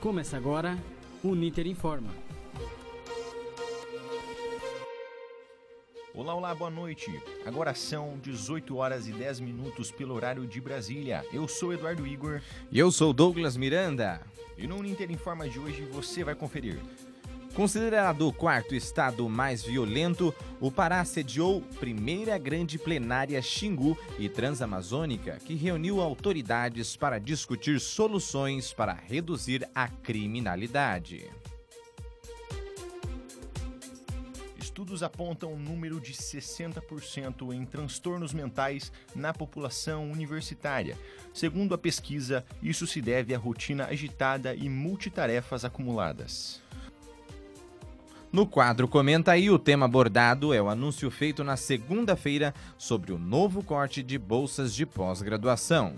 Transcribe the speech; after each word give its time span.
Começa 0.00 0.36
agora 0.36 0.78
o 1.24 1.34
Ninter 1.34 1.66
Informa. 1.66 2.10
Olá, 6.14 6.36
olá, 6.36 6.54
boa 6.54 6.70
noite. 6.70 7.20
Agora 7.44 7.74
são 7.74 8.16
18 8.22 8.76
horas 8.76 9.08
e 9.08 9.12
10 9.12 9.40
minutos 9.40 9.90
pelo 9.90 10.14
horário 10.14 10.46
de 10.46 10.60
Brasília. 10.60 11.26
Eu 11.32 11.48
sou 11.48 11.72
Eduardo 11.72 12.06
Igor. 12.06 12.40
E 12.70 12.78
eu 12.78 12.92
sou 12.92 13.12
Douglas 13.12 13.56
Miranda. 13.56 14.20
E 14.56 14.68
no 14.68 14.80
Ninter 14.80 15.10
Informa 15.10 15.48
de 15.48 15.58
hoje 15.58 15.82
você 15.90 16.22
vai 16.22 16.36
conferir. 16.36 16.78
Considerado 17.58 18.28
o 18.28 18.32
quarto 18.32 18.72
estado 18.72 19.28
mais 19.28 19.64
violento, 19.64 20.32
o 20.60 20.70
Pará 20.70 21.04
sediou 21.04 21.60
primeira 21.80 22.38
grande 22.38 22.78
plenária 22.78 23.42
Xingu 23.42 23.98
e 24.16 24.28
Transamazônica, 24.28 25.40
que 25.44 25.56
reuniu 25.56 26.00
autoridades 26.00 26.94
para 26.94 27.18
discutir 27.18 27.80
soluções 27.80 28.72
para 28.72 28.92
reduzir 28.92 29.68
a 29.74 29.88
criminalidade. 29.88 31.28
Estudos 34.56 35.02
apontam 35.02 35.52
um 35.52 35.58
número 35.58 36.00
de 36.00 36.12
60% 36.12 37.52
em 37.52 37.64
transtornos 37.66 38.32
mentais 38.32 38.92
na 39.16 39.34
população 39.34 40.08
universitária. 40.12 40.96
Segundo 41.34 41.74
a 41.74 41.78
pesquisa, 41.78 42.44
isso 42.62 42.86
se 42.86 43.02
deve 43.02 43.34
à 43.34 43.38
rotina 43.38 43.86
agitada 43.86 44.54
e 44.54 44.68
multitarefas 44.68 45.64
acumuladas. 45.64 46.67
No 48.30 48.46
quadro 48.46 48.86
Comenta 48.86 49.32
aí, 49.32 49.48
o 49.48 49.58
tema 49.58 49.86
abordado 49.86 50.52
é 50.52 50.60
o 50.60 50.68
anúncio 50.68 51.10
feito 51.10 51.42
na 51.42 51.56
segunda-feira 51.56 52.54
sobre 52.76 53.10
o 53.10 53.18
novo 53.18 53.62
corte 53.62 54.02
de 54.02 54.18
bolsas 54.18 54.74
de 54.74 54.84
pós-graduação. 54.84 55.94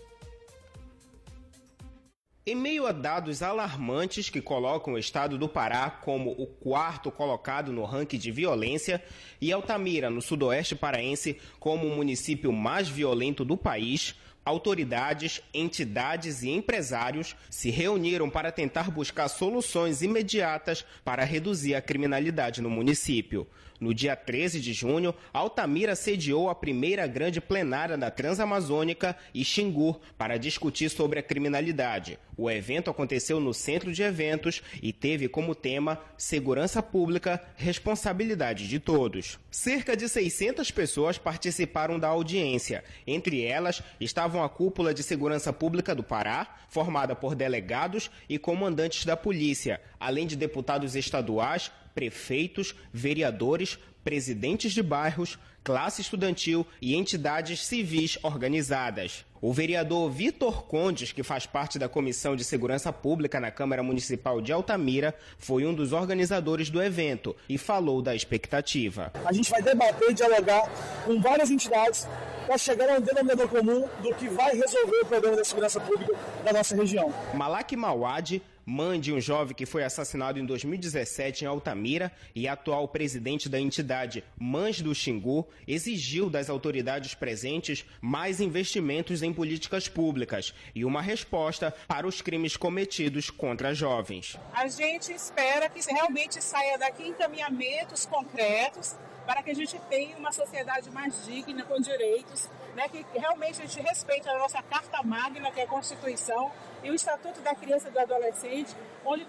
Em 2.46 2.56
meio 2.56 2.88
a 2.88 2.94
dados 2.94 3.44
alarmantes 3.44 4.30
que 4.30 4.42
colocam 4.42 4.94
o 4.94 4.98
estado 4.98 5.38
do 5.38 5.50
Pará 5.50 5.90
como 5.92 6.32
o 6.32 6.48
quarto 6.48 7.12
colocado 7.12 7.72
no 7.74 7.84
ranking 7.84 8.18
de 8.18 8.32
violência 8.32 9.04
e 9.42 9.52
Altamira, 9.52 10.10
no 10.10 10.22
sudoeste 10.22 10.74
paraense, 10.74 11.38
como 11.60 11.86
o 11.86 11.96
município 11.96 12.52
mais 12.54 12.88
violento 12.88 13.44
do 13.44 13.58
país, 13.58 14.16
autoridades, 14.46 15.42
entidades 15.54 16.44
e 16.44 16.50
empresários 16.50 17.36
se 17.50 17.70
reuniram 17.70 18.30
para 18.30 18.52
tentar 18.52 18.90
buscar 18.90 19.28
soluções 19.28 20.02
imediatas 20.02 20.86
para 21.04 21.24
reduzir 21.24 21.76
a 21.76 21.82
criminalidade 21.82 22.62
no 22.62 22.70
município. 22.70 23.48
No 23.80 23.94
dia 23.94 24.14
13 24.16 24.60
de 24.60 24.74
junho, 24.74 25.16
Altamira 25.32 25.96
sediou 25.96 26.50
a 26.50 26.56
primeira 26.56 27.08
grande 27.08 27.40
plenária 27.40 27.98
da 27.98 28.12
Transamazônica 28.12 29.16
e 29.34 29.46
Xingu 29.46 30.02
para 30.18 30.38
discutir 30.38 30.90
sobre 30.90 31.20
a 31.20 31.24
criminalidade. 31.24 32.20
O 32.36 32.50
evento 32.50 32.90
aconteceu 32.90 33.40
no 33.40 33.54
centro 33.54 33.94
de 33.94 34.04
eventos 34.04 34.62
e 34.82 34.92
teve 34.92 35.30
como 35.30 35.56
tema 35.56 36.00
Segurança 36.18 36.84
Pública, 36.84 37.42
Responsabilidade 37.56 38.68
de 38.68 38.80
Todos. 38.80 39.40
Cerca 39.50 39.96
de 39.96 40.10
600 40.10 40.72
pessoas 40.72 41.18
participaram 41.18 41.98
da 41.98 42.10
audiência. 42.10 42.84
Entre 43.08 43.44
elas 43.44 43.82
estavam 44.00 44.29
a 44.38 44.50
Cúpula 44.50 44.94
de 44.94 45.02
Segurança 45.02 45.52
Pública 45.52 45.96
do 45.96 46.04
Pará, 46.04 46.58
formada 46.68 47.16
por 47.16 47.34
delegados 47.34 48.12
e 48.28 48.38
comandantes 48.38 49.06
da 49.06 49.18
polícia, 49.18 49.82
além 50.00 50.28
de 50.28 50.36
deputados 50.36 50.96
estaduais, 50.96 51.72
prefeitos, 51.96 52.76
vereadores, 52.94 53.80
presidentes 54.04 54.72
de 54.72 54.84
bairros, 54.84 55.40
classe 55.70 56.02
estudantil 56.02 56.66
e 56.82 56.96
entidades 56.96 57.64
civis 57.64 58.18
organizadas. 58.24 59.24
O 59.40 59.54
vereador 59.54 60.10
Vitor 60.10 60.64
Condes, 60.64 61.12
que 61.12 61.22
faz 61.22 61.46
parte 61.46 61.78
da 61.78 61.88
Comissão 61.88 62.36
de 62.36 62.44
Segurança 62.44 62.92
Pública 62.92 63.40
na 63.40 63.52
Câmara 63.52 63.84
Municipal 63.84 64.42
de 64.42 64.52
Altamira, 64.52 65.14
foi 65.38 65.68
um 65.68 65.74
dos 65.76 65.94
organizadores 65.94 66.72
do 66.72 66.82
evento 66.82 67.36
e 67.48 67.56
falou 67.56 68.02
da 68.02 68.16
expectativa. 68.16 69.14
A 69.24 69.32
gente 69.32 69.52
vai 69.52 69.62
debater 69.62 70.10
e 70.10 70.14
dialogar 70.16 70.68
com 71.06 71.22
várias 71.22 71.52
entidades 71.52 72.08
para 72.48 72.58
chegar 72.58 72.90
a 72.90 72.94
um 72.98 73.02
denominador 73.02 73.48
comum 73.48 73.88
do 74.02 74.16
que 74.16 74.28
vai 74.28 74.56
resolver 74.56 75.02
o 75.04 75.06
problema 75.06 75.38
da 75.38 75.46
segurança 75.46 75.80
pública 75.80 76.16
da 76.44 76.52
nossa 76.52 76.76
região. 76.76 77.14
Malak 77.36 77.76
Mawad 77.76 78.42
mãe 78.70 79.00
de 79.00 79.12
um 79.12 79.20
jovem 79.20 79.56
que 79.56 79.66
foi 79.66 79.84
assassinado 79.84 80.38
em 80.38 80.46
2017 80.46 81.44
em 81.44 81.48
Altamira 81.48 82.12
e 82.36 82.48
atual 82.48 82.88
presidente 82.88 83.50
da 83.50 83.60
entidade 83.60 84.24
Mães 84.38 84.80
do 84.80 84.94
Xingu, 84.94 85.48
exigiu 85.68 86.30
das 86.30 86.52
autoridades 86.52 87.16
presentes 87.16 87.84
mais 88.00 88.40
investimentos 88.40 89.24
em 89.24 89.34
políticas 89.34 89.88
públicas 89.88 90.54
e 90.76 90.86
uma 90.86 91.02
resposta 91.02 91.74
para 91.88 92.06
os 92.06 92.22
crimes 92.22 92.56
cometidos 92.56 93.32
contra 93.32 93.74
jovens. 93.74 94.38
A 94.54 94.68
gente 94.68 95.12
espera 95.12 95.68
que 95.68 95.80
realmente 95.92 96.40
saia 96.44 96.78
daqui 96.78 97.08
encaminhamentos 97.08 98.06
concretos 98.06 98.96
para 99.26 99.42
que 99.42 99.52
a 99.52 99.56
gente 99.56 99.80
tenha 99.90 100.18
uma 100.18 100.32
sociedade 100.32 100.90
mais 100.92 101.26
digna, 101.26 101.64
com 101.64 101.80
direitos, 101.80 102.50
né, 102.80 102.88
que 102.88 103.06
realmente 103.14 103.62
a 103.62 103.66
gente 103.66 103.82
respeite 103.82 104.30
a 104.30 104.38
nossa 104.40 104.62
Carta 104.64 105.04
Magna, 105.04 105.52
que 105.52 105.60
é 105.60 105.64
a 105.64 105.68
Constituição, 105.68 106.50
e 106.82 106.90
o 106.90 106.96
Estatuto 106.96 107.42
da 107.42 107.54
Criança 107.54 107.90
e 107.90 107.92
do 107.92 108.00
Adolescente, 108.00 108.74
onde 109.06 109.26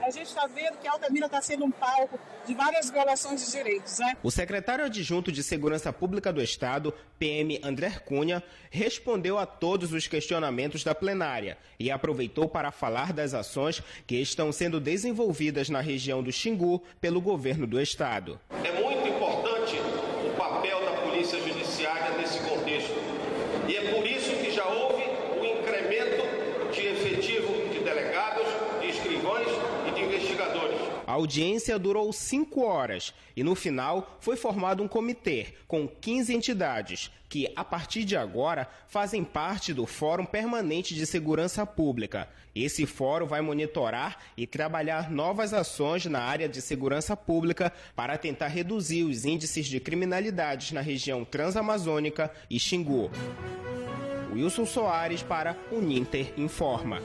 a 0.00 0.10
gente 0.10 0.26
está 0.26 0.46
vendo 0.46 0.78
que 0.78 0.88
Altamira 0.88 1.26
está 1.26 1.42
sendo 1.42 1.66
um 1.66 1.70
palco 1.70 2.18
de 2.46 2.54
várias 2.54 2.88
violações 2.88 3.44
de 3.44 3.52
direitos. 3.52 3.98
Né? 3.98 4.16
O 4.22 4.30
secretário 4.30 4.86
adjunto 4.86 5.30
de 5.30 5.42
Segurança 5.42 5.92
Pública 5.92 6.32
do 6.32 6.42
Estado, 6.42 6.94
PM 7.18 7.60
André 7.62 7.90
Cunha, 8.06 8.42
respondeu 8.70 9.38
a 9.38 9.44
todos 9.44 9.92
os 9.92 10.06
questionamentos 10.06 10.82
da 10.82 10.94
plenária 10.94 11.58
e 11.78 11.90
aproveitou 11.90 12.48
para 12.48 12.70
falar 12.70 13.12
das 13.12 13.34
ações 13.34 13.82
que 14.06 14.16
estão 14.16 14.50
sendo 14.50 14.80
desenvolvidas 14.80 15.68
na 15.68 15.82
região 15.82 16.22
do 16.22 16.32
Xingu 16.32 16.82
pelo 17.02 17.20
governo 17.20 17.66
do 17.66 17.78
Estado. 17.78 18.40
É 18.64 18.72
muito 18.80 19.06
importante 19.06 19.76
o 20.26 20.34
papel 20.38 20.80
da 20.86 20.92
Polícia 21.02 21.38
Judiciária 21.38 22.16
nesse 22.16 22.38
contexto. 22.40 22.94
E 23.68 23.76
é 23.76 23.92
por 23.92 24.06
isso 24.06 24.30
que 24.36 24.50
já 24.50 24.66
houve 24.66 25.02
o 25.36 25.40
um 25.40 25.44
incremento 25.44 26.72
de 26.72 26.86
efetivo 26.86 27.68
de 27.72 27.80
delegados, 27.80 28.46
de 28.80 28.88
escrivães 28.88 29.48
e 29.86 29.90
de 29.92 30.02
investigadores. 30.02 30.78
A 31.06 31.07
audiência 31.18 31.78
durou 31.78 32.12
cinco 32.12 32.62
horas 32.62 33.12
e, 33.36 33.42
no 33.42 33.54
final, 33.54 34.16
foi 34.20 34.36
formado 34.36 34.82
um 34.82 34.88
comitê 34.88 35.48
com 35.66 35.86
15 35.86 36.34
entidades 36.34 37.10
que, 37.28 37.52
a 37.54 37.64
partir 37.64 38.04
de 38.04 38.16
agora, 38.16 38.68
fazem 38.86 39.22
parte 39.22 39.74
do 39.74 39.84
Fórum 39.84 40.24
Permanente 40.24 40.94
de 40.94 41.04
Segurança 41.04 41.66
Pública. 41.66 42.28
Esse 42.54 42.86
fórum 42.86 43.26
vai 43.26 43.40
monitorar 43.40 44.18
e 44.36 44.46
trabalhar 44.46 45.10
novas 45.10 45.52
ações 45.52 46.06
na 46.06 46.20
área 46.20 46.48
de 46.48 46.62
segurança 46.62 47.16
pública 47.16 47.72
para 47.94 48.16
tentar 48.16 48.48
reduzir 48.48 49.04
os 49.04 49.24
índices 49.24 49.66
de 49.66 49.78
criminalidade 49.78 50.72
na 50.72 50.80
região 50.80 51.24
transamazônica 51.24 52.30
e 52.48 52.58
Xingu. 52.58 53.10
Wilson 54.32 54.66
Soares 54.66 55.22
para 55.22 55.56
o 55.70 55.80
Ninter 55.80 56.32
Informa. 56.36 57.00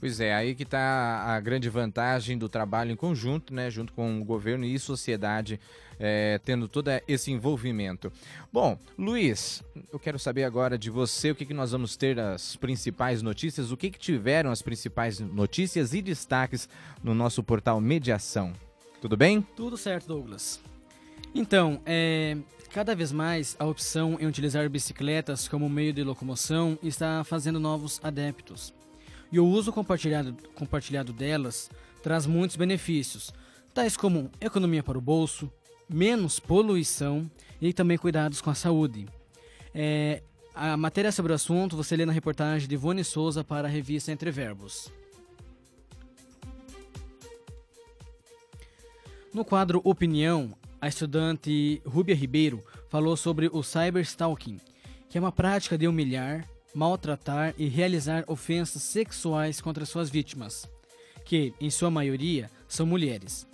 Pois 0.00 0.18
é, 0.18 0.34
aí 0.34 0.54
que 0.54 0.62
está 0.62 1.24
a 1.26 1.38
grande 1.40 1.68
vantagem 1.68 2.38
do 2.38 2.48
trabalho 2.48 2.90
em 2.90 2.96
conjunto, 2.96 3.52
né, 3.52 3.70
junto 3.70 3.92
com 3.92 4.18
o 4.18 4.24
governo 4.24 4.64
e 4.64 4.78
sociedade, 4.78 5.60
é, 5.98 6.40
tendo 6.42 6.66
todo 6.66 6.88
esse 7.06 7.30
envolvimento. 7.30 8.10
Bom, 8.50 8.78
Luiz, 8.98 9.62
eu 9.92 9.98
quero 9.98 10.18
saber 10.18 10.44
agora 10.44 10.78
de 10.78 10.88
você 10.88 11.30
o 11.30 11.34
que, 11.34 11.44
que 11.44 11.52
nós 11.52 11.72
vamos 11.72 11.98
ter 11.98 12.18
as 12.18 12.56
principais 12.56 13.20
notícias, 13.20 13.70
o 13.70 13.76
que, 13.76 13.90
que 13.90 13.98
tiveram 13.98 14.50
as 14.50 14.62
principais 14.62 15.20
notícias 15.20 15.92
e 15.92 16.00
destaques 16.00 16.66
no 17.04 17.14
nosso 17.14 17.42
portal 17.42 17.78
Mediação. 17.78 18.54
Tudo 19.02 19.18
bem? 19.18 19.42
Tudo 19.54 19.76
certo, 19.76 20.08
Douglas. 20.08 20.62
Então, 21.34 21.82
é, 21.84 22.38
cada 22.70 22.94
vez 22.94 23.12
mais 23.12 23.54
a 23.58 23.66
opção 23.66 24.16
em 24.18 24.26
utilizar 24.26 24.66
bicicletas 24.70 25.46
como 25.46 25.68
meio 25.68 25.92
de 25.92 26.02
locomoção 26.02 26.78
está 26.82 27.22
fazendo 27.22 27.60
novos 27.60 28.00
adeptos. 28.02 28.79
E 29.32 29.38
o 29.38 29.46
uso 29.46 29.72
compartilhado, 29.72 30.36
compartilhado 30.54 31.12
delas 31.12 31.70
traz 32.02 32.26
muitos 32.26 32.56
benefícios, 32.56 33.32
tais 33.72 33.96
como 33.96 34.30
economia 34.40 34.82
para 34.82 34.98
o 34.98 35.00
bolso, 35.00 35.50
menos 35.88 36.40
poluição 36.40 37.30
e 37.60 37.72
também 37.72 37.98
cuidados 37.98 38.40
com 38.40 38.50
a 38.50 38.54
saúde. 38.54 39.06
É, 39.74 40.22
a 40.54 40.76
matéria 40.76 41.12
sobre 41.12 41.32
o 41.32 41.34
assunto 41.34 41.76
você 41.76 41.96
lê 41.96 42.04
na 42.04 42.12
reportagem 42.12 42.68
de 42.68 42.74
Ivone 42.74 43.04
Souza 43.04 43.44
para 43.44 43.68
a 43.68 43.70
revista 43.70 44.10
Entre 44.10 44.30
Verbos. 44.30 44.90
No 49.32 49.44
quadro 49.44 49.80
Opinião, 49.84 50.56
a 50.80 50.88
estudante 50.88 51.80
Rúbia 51.86 52.16
Ribeiro 52.16 52.64
falou 52.88 53.16
sobre 53.16 53.48
o 53.52 53.62
cyberstalking, 53.62 54.58
que 55.08 55.16
é 55.16 55.20
uma 55.20 55.30
prática 55.30 55.78
de 55.78 55.86
humilhar, 55.86 56.48
maltratar 56.74 57.54
e 57.58 57.68
realizar 57.68 58.24
ofensas 58.26 58.82
sexuais 58.82 59.60
contra 59.60 59.86
suas 59.86 60.10
vítimas, 60.10 60.68
que, 61.24 61.52
em 61.60 61.70
sua 61.70 61.90
maioria, 61.90 62.50
são 62.68 62.86
mulheres. 62.86 63.46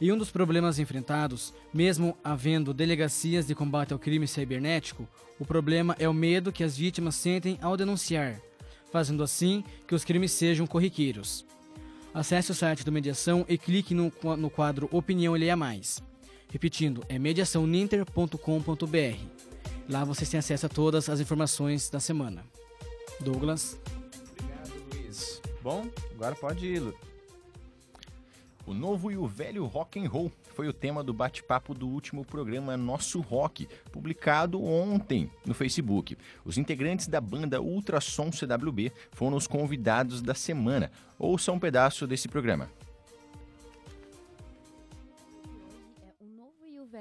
E 0.00 0.12
um 0.12 0.18
dos 0.18 0.30
problemas 0.30 0.78
enfrentados, 0.78 1.54
mesmo 1.72 2.16
havendo 2.22 2.74
delegacias 2.74 3.46
de 3.46 3.54
combate 3.54 3.92
ao 3.92 3.98
crime 3.98 4.26
cibernético, 4.26 5.08
o 5.38 5.44
problema 5.44 5.94
é 5.98 6.08
o 6.08 6.14
medo 6.14 6.52
que 6.52 6.64
as 6.64 6.76
vítimas 6.76 7.14
sentem 7.14 7.58
ao 7.62 7.76
denunciar, 7.76 8.40
fazendo 8.92 9.22
assim 9.22 9.64
que 9.86 9.94
os 9.94 10.04
crimes 10.04 10.32
sejam 10.32 10.66
corriqueiros. 10.66 11.46
Acesse 12.12 12.50
o 12.50 12.54
site 12.54 12.84
do 12.84 12.92
Mediação 12.92 13.44
e 13.48 13.58
clique 13.58 13.94
no, 13.94 14.12
no 14.38 14.50
quadro 14.50 14.88
Opinião 14.90 15.34
Leia 15.34 15.56
Mais. 15.56 16.02
Repetindo, 16.50 17.02
é 17.08 17.18
mediaçãoninter.com.br. 17.18 19.55
Lá 19.88 20.04
vocês 20.04 20.28
têm 20.28 20.38
acesso 20.38 20.66
a 20.66 20.68
todas 20.68 21.08
as 21.08 21.20
informações 21.20 21.88
da 21.88 22.00
semana. 22.00 22.44
Douglas. 23.20 23.78
Obrigado, 24.32 24.72
Luiz. 24.92 25.40
Bom, 25.62 25.86
agora 26.14 26.34
pode 26.34 26.66
ir, 26.66 26.80
Lu. 26.80 26.94
O 28.66 28.74
novo 28.74 29.12
e 29.12 29.16
o 29.16 29.28
velho 29.28 29.64
rock 29.64 30.00
and 30.00 30.08
roll 30.08 30.32
foi 30.56 30.66
o 30.66 30.72
tema 30.72 31.04
do 31.04 31.14
bate-papo 31.14 31.72
do 31.72 31.86
último 31.86 32.24
programa 32.24 32.76
Nosso 32.76 33.20
Rock, 33.20 33.68
publicado 33.92 34.60
ontem 34.60 35.30
no 35.44 35.54
Facebook. 35.54 36.18
Os 36.44 36.58
integrantes 36.58 37.06
da 37.06 37.20
banda 37.20 37.62
Ultrassom 37.62 38.30
CWB 38.32 38.90
foram 39.12 39.36
os 39.36 39.46
convidados 39.46 40.20
da 40.20 40.34
semana. 40.34 40.90
Ouça 41.16 41.52
um 41.52 41.60
pedaço 41.60 42.08
desse 42.08 42.26
programa. 42.26 42.68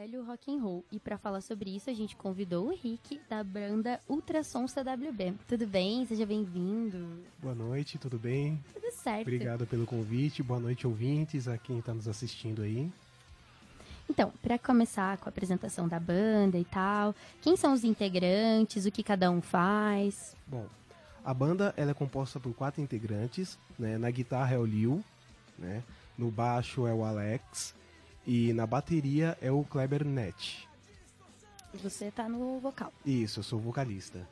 Velho 0.05 0.23
rock 0.23 0.53
and 0.53 0.61
roll. 0.61 0.85
E 0.91 0.99
para 0.99 1.17
falar 1.17 1.41
sobre 1.41 1.75
isso, 1.75 1.89
a 1.89 1.93
gente 1.93 2.15
convidou 2.15 2.67
o 2.67 2.69
Rick 2.69 3.19
da 3.27 3.43
banda 3.43 3.99
Ultrassom 4.07 4.67
CWB. 4.67 5.33
Tudo 5.47 5.65
bem? 5.65 6.05
Seja 6.05 6.27
bem-vindo. 6.27 7.23
Boa 7.41 7.55
noite, 7.55 7.97
tudo 7.97 8.19
bem? 8.19 8.63
Tudo 8.71 8.91
certo. 8.91 9.21
Obrigado 9.21 9.65
pelo 9.65 9.87
convite. 9.87 10.43
Boa 10.43 10.59
noite, 10.59 10.85
ouvintes, 10.85 11.47
a 11.47 11.57
quem 11.57 11.79
está 11.79 11.91
nos 11.91 12.07
assistindo 12.07 12.61
aí. 12.61 12.91
Então, 14.07 14.31
para 14.43 14.59
começar 14.59 15.17
com 15.17 15.27
a 15.27 15.31
apresentação 15.31 15.87
da 15.87 15.99
banda 15.99 16.59
e 16.59 16.65
tal, 16.65 17.15
quem 17.41 17.57
são 17.57 17.73
os 17.73 17.83
integrantes, 17.83 18.85
o 18.85 18.91
que 18.91 19.01
cada 19.01 19.31
um 19.31 19.41
faz? 19.41 20.35
Bom, 20.45 20.67
a 21.23 21.33
banda 21.33 21.73
ela 21.75 21.89
é 21.89 21.95
composta 21.95 22.39
por 22.39 22.53
quatro 22.53 22.79
integrantes, 22.79 23.57
né? 23.79 23.97
Na 23.97 24.11
guitarra 24.11 24.53
é 24.53 24.59
o 24.59 24.65
Liu, 24.65 25.03
né? 25.57 25.81
No 26.15 26.29
baixo 26.29 26.85
é 26.85 26.93
o 26.93 27.03
Alex, 27.03 27.73
e 28.25 28.53
na 28.53 28.65
bateria 28.65 29.37
é 29.41 29.51
o 29.51 29.63
Kleber 29.63 30.05
Net. 30.05 30.67
Você 31.81 32.09
tá 32.11 32.29
no 32.29 32.59
vocal. 32.59 32.91
Isso, 33.05 33.39
eu 33.39 33.43
sou 33.43 33.59
vocalista. 33.59 34.27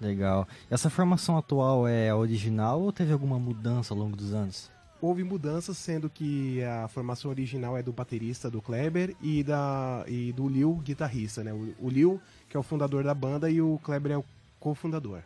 Legal. 0.00 0.46
Essa 0.70 0.88
formação 0.88 1.36
atual 1.36 1.86
é 1.86 2.08
a 2.08 2.16
original 2.16 2.80
ou 2.80 2.92
teve 2.92 3.12
alguma 3.12 3.38
mudança 3.38 3.92
ao 3.92 3.98
longo 3.98 4.16
dos 4.16 4.32
anos? 4.32 4.70
Houve 5.00 5.22
mudanças, 5.22 5.78
sendo 5.78 6.10
que 6.10 6.62
a 6.64 6.88
formação 6.88 7.30
original 7.30 7.76
é 7.76 7.82
do 7.82 7.92
baterista 7.92 8.50
do 8.50 8.60
Kleber 8.60 9.14
e, 9.22 9.44
da, 9.44 10.04
e 10.08 10.32
do 10.32 10.48
Liu, 10.48 10.74
guitarrista, 10.74 11.44
né? 11.44 11.52
O, 11.52 11.74
o 11.78 11.88
Liu, 11.88 12.20
que 12.48 12.56
é 12.56 12.60
o 12.60 12.64
fundador 12.64 13.04
da 13.04 13.14
banda, 13.14 13.48
e 13.48 13.60
o 13.60 13.78
Kleber 13.82 14.12
é 14.12 14.18
o 14.18 14.24
cofundador. 14.58 15.20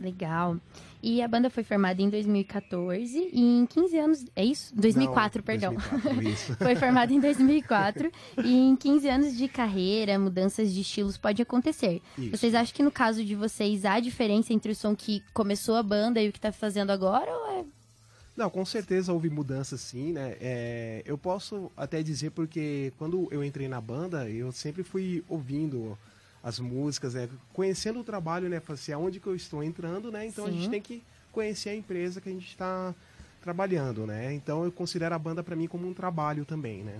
Legal. 0.00 0.56
E 1.02 1.22
a 1.22 1.28
banda 1.28 1.48
foi 1.48 1.62
formada 1.62 2.02
em 2.02 2.10
2014 2.10 3.30
e 3.32 3.40
em 3.40 3.66
15 3.66 3.98
anos. 3.98 4.26
É 4.34 4.44
isso? 4.44 4.74
2004, 4.74 5.38
Não, 5.38 5.44
perdão. 5.44 5.74
2004, 5.74 6.28
isso. 6.28 6.56
foi 6.58 6.74
formada 6.74 7.12
em 7.12 7.20
2004 7.20 8.10
e 8.44 8.52
em 8.52 8.76
15 8.76 9.08
anos 9.08 9.36
de 9.36 9.46
carreira, 9.48 10.18
mudanças 10.18 10.72
de 10.72 10.80
estilos 10.80 11.16
pode 11.16 11.40
acontecer. 11.40 12.02
Isso. 12.16 12.36
Vocês 12.36 12.54
acham 12.54 12.74
que 12.74 12.82
no 12.82 12.90
caso 12.90 13.24
de 13.24 13.34
vocês 13.36 13.84
há 13.84 14.00
diferença 14.00 14.52
entre 14.52 14.72
o 14.72 14.74
som 14.74 14.94
que 14.94 15.22
começou 15.32 15.76
a 15.76 15.82
banda 15.82 16.20
e 16.20 16.28
o 16.28 16.32
que 16.32 16.40
tá 16.40 16.50
fazendo 16.50 16.90
agora? 16.90 17.30
Ou 17.30 17.60
é 17.60 17.64
Não, 18.36 18.50
com 18.50 18.64
certeza 18.64 19.12
houve 19.12 19.30
mudança 19.30 19.76
sim, 19.76 20.12
né? 20.12 20.36
É, 20.40 21.02
eu 21.04 21.16
posso 21.16 21.70
até 21.76 22.02
dizer 22.02 22.30
porque 22.30 22.92
quando 22.98 23.28
eu 23.30 23.44
entrei 23.44 23.68
na 23.68 23.80
banda, 23.80 24.28
eu 24.28 24.50
sempre 24.50 24.82
fui 24.82 25.22
ouvindo 25.28 25.96
as 26.48 26.58
músicas, 26.58 27.14
né? 27.14 27.28
Conhecendo 27.52 28.00
o 28.00 28.04
trabalho, 28.04 28.48
né? 28.48 28.60
Assim, 28.68 28.92
aonde 28.92 29.20
que 29.20 29.26
eu 29.26 29.36
estou 29.36 29.62
entrando, 29.62 30.10
né? 30.10 30.26
Então 30.26 30.46
a 30.46 30.48
Sim. 30.48 30.56
gente 30.56 30.70
tem 30.70 30.80
que 30.80 31.02
conhecer 31.30 31.70
a 31.70 31.76
empresa 31.76 32.20
que 32.20 32.28
a 32.28 32.32
gente 32.32 32.48
está 32.48 32.94
trabalhando, 33.42 34.06
né? 34.06 34.32
Então 34.32 34.64
eu 34.64 34.72
considero 34.72 35.14
a 35.14 35.18
banda 35.18 35.42
para 35.42 35.54
mim 35.54 35.66
como 35.66 35.86
um 35.86 35.94
trabalho 35.94 36.44
também, 36.44 36.82
né? 36.82 36.96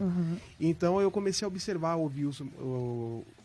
Então 0.60 1.00
eu 1.00 1.10
comecei 1.10 1.44
a 1.44 1.48
observar, 1.48 1.96
ouvir, 1.96 2.26
os, 2.26 2.42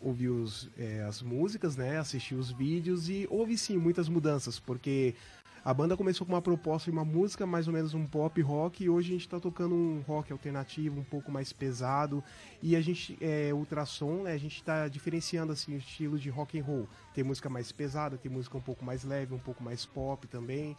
ouvir 0.01 0.29
os, 0.29 0.69
é, 0.77 1.03
as 1.07 1.21
músicas, 1.21 1.75
né? 1.75 1.97
Assistir 1.97 2.35
os 2.35 2.51
vídeos 2.51 3.09
e 3.09 3.27
houve 3.29 3.57
sim 3.57 3.77
muitas 3.77 4.07
mudanças, 4.07 4.59
porque 4.59 5.15
a 5.63 5.73
banda 5.73 5.95
começou 5.95 6.27
com 6.27 6.33
uma 6.33 6.41
proposta 6.41 6.91
de 6.91 6.97
uma 6.97 7.05
música 7.05 7.45
mais 7.45 7.67
ou 7.67 7.73
menos 7.73 7.93
um 7.93 8.05
pop 8.05 8.41
rock 8.41 8.83
e 8.83 8.89
hoje 8.89 9.09
a 9.09 9.13
gente 9.13 9.21
está 9.21 9.39
tocando 9.39 9.73
um 9.73 10.01
rock 10.01 10.31
alternativo 10.33 10.99
um 10.99 11.03
pouco 11.03 11.31
mais 11.31 11.53
pesado 11.53 12.21
e 12.61 12.75
a 12.75 12.81
gente 12.81 13.17
é 13.21 13.53
ultrassom, 13.53 14.23
né? 14.23 14.33
A 14.33 14.37
gente 14.37 14.57
está 14.57 14.89
diferenciando 14.89 15.53
assim 15.53 15.73
o 15.73 15.77
estilo 15.77 16.19
de 16.19 16.29
rock 16.29 16.59
and 16.59 16.63
roll. 16.63 16.89
Tem 17.13 17.23
música 17.23 17.49
mais 17.49 17.71
pesada, 17.71 18.17
tem 18.17 18.29
música 18.29 18.57
um 18.57 18.61
pouco 18.61 18.83
mais 18.83 19.05
leve, 19.05 19.33
um 19.33 19.39
pouco 19.39 19.63
mais 19.63 19.85
pop 19.85 20.27
também. 20.27 20.75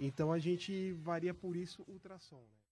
Então 0.00 0.32
a 0.32 0.38
gente 0.38 0.92
varia 0.92 1.34
por 1.34 1.54
isso 1.54 1.84
ultrassom. 1.86 2.40
Né? 2.40 2.62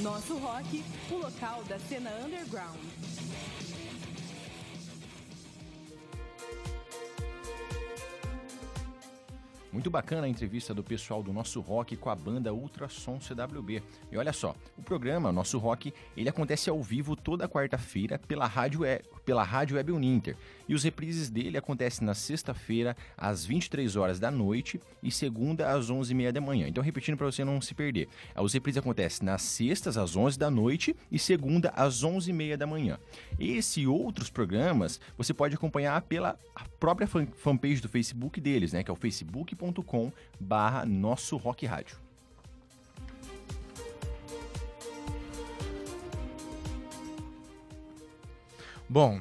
Nosso 0.00 0.36
rock, 0.38 0.84
o 1.10 1.16
local 1.16 1.64
da 1.64 1.76
cena 1.80 2.10
underground. 2.24 2.78
Muito 9.70 9.90
bacana 9.90 10.26
a 10.26 10.28
entrevista 10.28 10.72
do 10.72 10.82
pessoal 10.82 11.22
do 11.22 11.30
Nosso 11.30 11.60
Rock 11.60 11.94
com 11.94 12.08
a 12.08 12.16
banda 12.16 12.54
Ultrassom 12.54 13.18
CWB. 13.18 13.82
E 14.10 14.16
olha 14.16 14.32
só, 14.32 14.56
o 14.78 14.82
programa 14.82 15.30
Nosso 15.30 15.58
Rock, 15.58 15.92
ele 16.16 16.28
acontece 16.28 16.70
ao 16.70 16.82
vivo 16.82 17.14
toda 17.14 17.46
quarta-feira 17.46 18.18
pela 18.18 18.46
Rádio, 18.46 18.80
pela 19.26 19.42
Rádio 19.42 19.76
Web 19.76 19.92
Uninter. 19.92 20.36
E 20.66 20.74
os 20.74 20.82
reprises 20.82 21.28
dele 21.28 21.58
acontecem 21.58 22.06
na 22.06 22.14
sexta-feira, 22.14 22.96
às 23.14 23.44
23 23.44 23.94
horas 23.94 24.18
da 24.18 24.30
noite 24.30 24.80
e 25.02 25.10
segunda 25.10 25.70
às 25.70 25.90
11h30 25.90 26.32
da 26.32 26.40
manhã. 26.40 26.66
Então, 26.66 26.82
repetindo 26.82 27.18
para 27.18 27.26
você 27.26 27.44
não 27.44 27.60
se 27.60 27.74
perder. 27.74 28.08
Os 28.36 28.54
reprises 28.54 28.78
acontecem 28.78 29.26
nas 29.26 29.42
sextas 29.42 29.98
às 29.98 30.16
11 30.16 30.38
da 30.38 30.50
noite 30.50 30.96
e 31.12 31.18
segunda 31.18 31.70
às 31.76 32.02
11h30 32.02 32.56
da 32.56 32.66
manhã. 32.66 32.98
Esse 33.38 33.82
e 33.82 33.86
outros 33.86 34.30
programas 34.30 34.98
você 35.16 35.34
pode 35.34 35.54
acompanhar 35.54 36.00
pela 36.02 36.38
própria 36.80 37.06
fanpage 37.06 37.82
do 37.82 37.88
Facebook 37.88 38.40
deles, 38.40 38.72
né? 38.72 38.82
Que 38.82 38.90
é 38.90 38.94
o 38.94 38.96
facebook.com 38.96 39.58
barra 40.38 40.84
Nosso 40.84 41.36
Rock 41.36 41.66
Rádio. 41.66 41.96
Bom, 48.88 49.20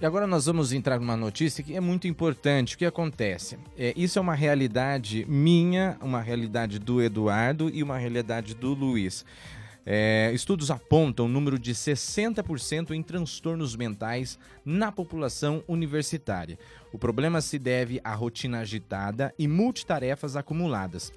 e 0.00 0.06
agora 0.06 0.26
nós 0.26 0.46
vamos 0.46 0.72
entrar 0.72 0.98
numa 0.98 1.16
notícia 1.16 1.62
que 1.62 1.76
é 1.76 1.80
muito 1.80 2.08
importante. 2.08 2.74
O 2.74 2.78
que 2.78 2.84
acontece? 2.84 3.58
É, 3.78 3.92
isso 3.96 4.18
é 4.18 4.22
uma 4.22 4.34
realidade 4.34 5.24
minha, 5.28 5.96
uma 6.00 6.20
realidade 6.20 6.78
do 6.78 7.02
Eduardo 7.02 7.70
e 7.72 7.82
uma 7.82 7.96
realidade 7.96 8.54
do 8.54 8.74
Luiz. 8.74 9.24
É, 9.86 10.30
estudos 10.32 10.70
apontam 10.70 11.26
o 11.26 11.28
número 11.28 11.58
de 11.58 11.74
60% 11.74 12.92
em 12.92 13.02
transtornos 13.02 13.76
mentais 13.76 14.38
na 14.64 14.90
população 14.90 15.62
universitária. 15.68 16.58
O 16.92 16.98
problema 16.98 17.40
se 17.40 17.58
deve 17.58 18.00
à 18.02 18.14
rotina 18.14 18.60
agitada 18.60 19.34
e 19.38 19.46
multitarefas 19.46 20.36
acumuladas. 20.36 21.12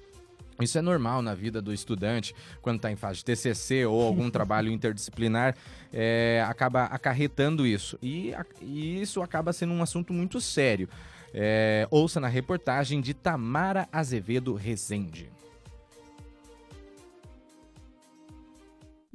Isso 0.60 0.76
é 0.76 0.82
normal 0.82 1.22
na 1.22 1.34
vida 1.34 1.62
do 1.62 1.72
estudante, 1.72 2.34
quando 2.60 2.76
está 2.76 2.90
em 2.90 2.96
fase 2.96 3.18
de 3.18 3.24
TCC 3.24 3.86
ou 3.86 4.02
algum 4.02 4.28
trabalho 4.30 4.72
interdisciplinar, 4.72 5.54
é, 5.92 6.44
acaba 6.46 6.84
acarretando 6.84 7.66
isso. 7.66 7.96
E, 8.02 8.34
e, 8.60 9.00
isso 9.00 9.22
acaba 9.22 9.52
sendo 9.52 9.72
um 9.72 9.82
assunto 9.82 10.12
muito 10.12 10.40
sério. 10.40 10.88
É, 11.32 11.86
ouça 11.90 12.18
na 12.18 12.26
reportagem 12.26 13.00
de 13.00 13.14
Tamara 13.14 13.88
Azevedo 13.92 14.54
Rezende. 14.54 15.37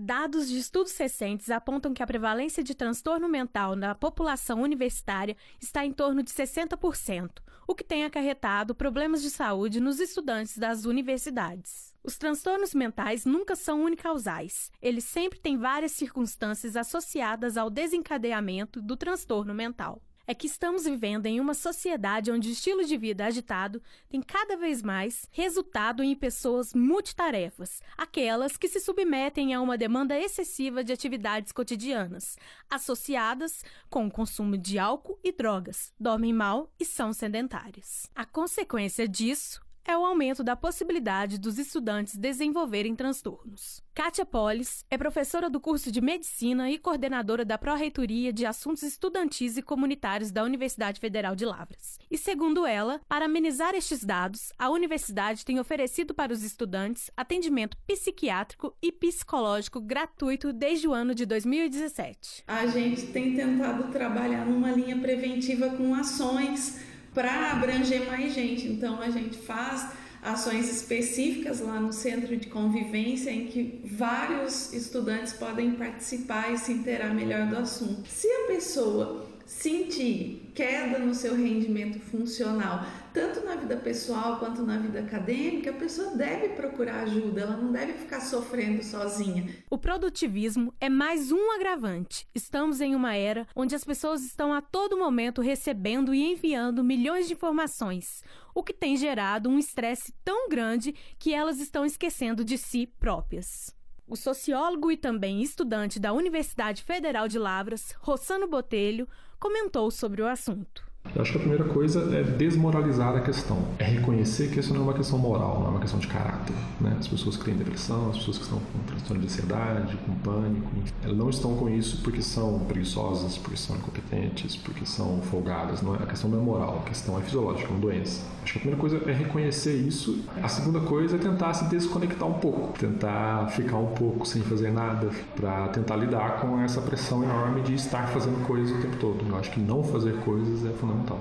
Dados 0.06 0.50
de 0.50 0.58
estudos 0.58 0.98
recentes 0.98 1.50
apontam 1.50 1.94
que 1.94 2.04
a 2.04 2.06
prevalência 2.06 2.62
de 2.62 2.76
transtorno 2.76 3.30
mental 3.30 3.74
na 3.74 3.96
população 3.96 4.62
universitária 4.62 5.38
está 5.62 5.86
em 5.86 5.94
torno 5.94 6.22
de 6.22 6.30
60%, 6.30 7.40
o 7.66 7.74
que 7.74 7.86
tem 7.86 8.04
acarretado 8.04 8.76
problemas 8.76 9.22
de 9.22 9.30
saúde 9.30 9.80
nos 9.80 10.02
estudantes 10.02 10.58
das 10.58 10.84
universidades. 10.84 11.96
Os 12.04 12.18
transtornos 12.18 12.74
mentais 12.74 13.24
nunca 13.24 13.56
são 13.56 13.82
unicausais. 13.82 14.70
Eles 14.82 15.06
sempre 15.06 15.40
têm 15.40 15.58
várias 15.58 15.94
circunstâncias 15.94 16.76
associadas 16.76 17.56
ao 17.56 17.70
desencadeamento 17.70 18.82
do 18.82 18.98
transtorno 18.98 19.54
mental 19.54 20.02
é 20.28 20.34
que 20.34 20.48
estamos 20.48 20.86
vivendo 20.86 21.26
em 21.26 21.40
uma 21.40 21.54
sociedade 21.54 22.32
onde 22.32 22.50
o 22.50 22.52
estilo 22.52 22.84
de 22.86 22.98
vida 22.98 23.26
agitado 23.26 23.82
tem 24.10 24.22
cada 24.22 24.56
vez 24.58 24.82
mais 24.82 25.28
resultado 25.32 26.04
em 26.04 26.16
pessoas 26.16 26.74
multitarefas, 26.74 27.82
aquelas 27.98 28.58
que 28.58 28.68
se 28.68 28.80
submetem 28.80 29.54
a 29.54 29.62
uma 29.62 29.78
demanda 29.78 30.18
excessiva 30.18 30.84
de 30.84 30.94
atividades 30.94 31.52
cotidianas, 31.52 32.38
associadas 32.70 33.64
com 33.90 34.08
o 34.08 34.12
consumo 34.12 34.58
de 34.58 34.78
álcool 34.78 35.18
e 35.24 35.32
drogas, 35.32 35.94
dormem 36.00 36.34
mal 36.34 36.72
e 36.80 36.86
são 36.86 37.14
sedentárias. 37.14 38.10
A 38.16 38.26
consequência 38.26 39.08
disso 39.08 39.63
é 39.86 39.98
o 39.98 40.06
aumento 40.06 40.44
da 40.44 40.56
possibilidade 40.56 41.38
dos 41.38 41.58
estudantes 41.58 42.16
desenvolverem 42.16 42.96
transtornos. 42.96 43.84
Kátia 43.94 44.26
Polis 44.26 44.84
é 44.90 44.98
professora 44.98 45.50
do 45.50 45.60
curso 45.60 45.92
de 45.92 46.02
Medicina 46.02 46.72
e 46.72 46.80
coordenadora 46.80 47.46
da 47.46 47.58
Pró-Reitoria 47.58 48.34
de 48.34 48.46
Assuntos 48.46 48.84
Estudantis 48.84 49.58
e 49.58 49.62
Comunitários 49.62 50.32
da 50.32 50.44
Universidade 50.44 51.00
Federal 51.00 51.36
de 51.36 51.46
Lavras. 51.46 52.00
E 52.10 52.18
segundo 52.18 52.66
ela, 52.66 53.02
para 53.08 53.26
amenizar 53.26 53.76
estes 53.76 54.04
dados, 54.04 54.52
a 54.58 54.70
universidade 54.70 55.46
tem 55.46 55.60
oferecido 55.60 56.14
para 56.14 56.34
os 56.34 56.44
estudantes 56.44 57.12
atendimento 57.16 57.78
psiquiátrico 57.86 58.76
e 58.82 58.92
psicológico 58.92 59.80
gratuito 59.80 60.52
desde 60.52 60.88
o 60.88 60.94
ano 60.94 61.14
de 61.14 61.26
2017. 61.26 62.44
A 62.48 62.66
gente 62.68 63.08
tem 63.08 63.36
tentado 63.36 63.92
trabalhar 63.92 64.46
numa 64.46 64.72
linha 64.72 64.98
preventiva 64.98 65.70
com 65.70 65.94
ações 65.94 66.93
para 67.14 67.52
abranger 67.52 68.08
mais 68.08 68.34
gente. 68.34 68.68
Então 68.68 69.02
a 69.02 69.10
gente 69.10 69.38
faz 69.38 69.88
ações 70.24 70.70
específicas 70.70 71.60
lá 71.60 71.80
no 71.80 71.92
centro 71.92 72.36
de 72.38 72.48
convivência 72.48 73.30
em 73.30 73.48
que 73.48 73.82
vários 73.84 74.74
estudantes 74.74 75.34
podem 75.34 75.72
participar 75.74 76.54
e 76.54 76.58
se 76.58 76.72
inteirar 76.72 77.14
melhor 77.14 77.48
do 77.48 77.58
assunto. 77.58 78.08
Se 78.08 78.28
a 78.28 78.48
pessoa 78.48 79.28
sentir 79.46 80.52
queda 80.56 81.00
no 81.00 81.14
seu 81.14 81.36
rendimento 81.36 82.00
funcional, 82.00 82.86
tanto 83.14 83.46
na 83.46 83.56
vida 83.56 83.78
pessoal 83.78 84.40
quanto 84.40 84.64
na 84.64 84.78
vida 84.78 85.00
acadêmica, 85.00 85.70
a 85.70 85.74
pessoa 85.74 86.16
deve 86.16 86.50
procurar 86.50 87.02
ajuda, 87.02 87.42
ela 87.42 87.58
não 87.58 87.72
deve 87.72 87.94
ficar 87.94 88.22
sofrendo 88.22 88.84
sozinha. 88.84 89.48
O 89.70 89.78
produtivismo 89.78 90.74
é 90.80 90.90
mais 90.90 91.32
um 91.32 91.52
agravante. 91.52 92.28
Estamos 92.34 92.82
em 92.82 92.96
uma 92.96 93.16
era 93.16 93.48
onde 93.56 93.76
as 93.76 93.84
pessoas 93.84 94.24
estão 94.24 94.54
a 94.54 94.62
todo 94.62 94.98
momento 94.98 95.42
recebendo 95.42 96.14
e 96.14 96.24
enviando 96.24 96.84
milhões 96.84 97.28
de 97.28 97.34
informações, 97.34 98.24
o 98.54 98.64
que 98.64 98.74
tem 98.74 98.96
gerado 98.96 99.50
um 99.50 99.58
estresse 99.58 100.14
tão 100.24 100.50
grande 100.50 100.94
que 101.18 101.34
elas 101.34 101.60
estão 101.60 101.86
esquecendo 101.86 102.44
de 102.44 102.58
si 102.58 102.88
próprias. 103.00 103.76
O 104.08 104.16
sociólogo 104.16 104.92
e 104.92 104.98
também 104.98 105.42
estudante 105.42 106.00
da 106.00 106.14
Universidade 106.14 106.84
Federal 106.84 107.28
de 107.28 107.40
Lavras, 107.40 107.96
Rossano 108.00 108.48
Botelho, 108.48 109.08
comentou 109.40 109.90
sobre 109.90 110.22
o 110.22 110.28
assunto. 110.28 110.84
Eu 111.16 111.22
acho 111.22 111.32
que 111.34 111.38
a 111.38 111.42
primeira 111.42 111.66
coisa 111.66 112.16
é 112.16 112.24
desmoralizar 112.24 113.16
a 113.16 113.22
questão. 113.22 113.68
É 113.78 113.84
reconhecer 113.84 114.50
que 114.50 114.60
isso 114.60 114.74
não 114.74 114.82
é 114.82 114.84
uma 114.86 114.94
questão 114.94 115.20
moral, 115.20 115.60
não 115.60 115.68
é 115.68 115.70
uma 115.72 115.80
questão 115.80 116.00
de 116.00 116.08
caráter. 116.08 116.56
Né? 116.80 116.96
As 116.98 117.08
pessoas 117.08 117.38
que 117.38 117.44
têm 117.44 117.56
depressão, 117.56 118.10
as 118.10 118.18
pessoas 118.18 118.38
que 118.38 118.44
estão 118.44 118.60
com 118.60 118.80
transtorno 118.86 119.22
de 119.22 119.28
ansiedade, 119.28 119.98
com 119.98 120.16
pânico, 120.16 120.70
elas 121.04 121.18
não 121.18 121.30
estão 121.30 121.56
com 121.56 121.70
isso 121.70 122.02
porque 122.02 122.22
são 122.22 122.60
preguiçosas, 122.66 123.38
porque 123.38 123.58
são 123.58 123.76
incompetentes, 123.76 124.56
porque 124.56 124.86
são 124.86 125.22
folgadas. 125.24 125.82
Não 125.82 125.96
é, 125.96 126.04
a 126.04 126.08
questão 126.08 126.30
não 126.30 126.40
é 126.40 126.42
moral, 126.42 126.80
a 126.84 126.88
questão 126.88 127.20
é 127.20 127.22
fisiológica, 127.22 127.68
é 127.68 127.72
uma 127.72 127.80
doença. 127.80 128.24
Acho 128.44 128.54
que 128.54 128.60
a 128.60 128.62
primeira 128.62 128.80
coisa 128.80 128.98
é 129.10 129.14
reconhecer 129.14 129.74
isso. 129.74 130.26
A 130.42 130.50
segunda 130.50 130.82
coisa 130.82 131.16
é 131.16 131.20
tentar 131.20 131.54
se 131.54 131.70
desconectar 131.70 132.28
um 132.28 132.40
pouco, 132.40 132.78
tentar 132.78 133.48
ficar 133.48 133.78
um 133.78 133.94
pouco 133.94 134.26
sem 134.26 134.42
fazer 134.42 134.70
nada, 134.70 135.10
para 135.34 135.70
tentar 135.70 135.96
lidar 135.96 136.42
com 136.42 136.60
essa 136.60 136.82
pressão 136.82 137.24
enorme 137.24 137.62
de 137.62 137.74
estar 137.74 138.08
fazendo 138.10 138.46
coisas 138.46 138.78
o 138.78 138.82
tempo 138.82 138.98
todo. 138.98 139.26
Eu 139.26 139.36
acho 139.38 139.50
que 139.50 139.62
não 139.62 139.82
fazer 139.82 140.20
coisas 140.22 140.66
é 140.66 140.74
fundamental. 140.74 141.20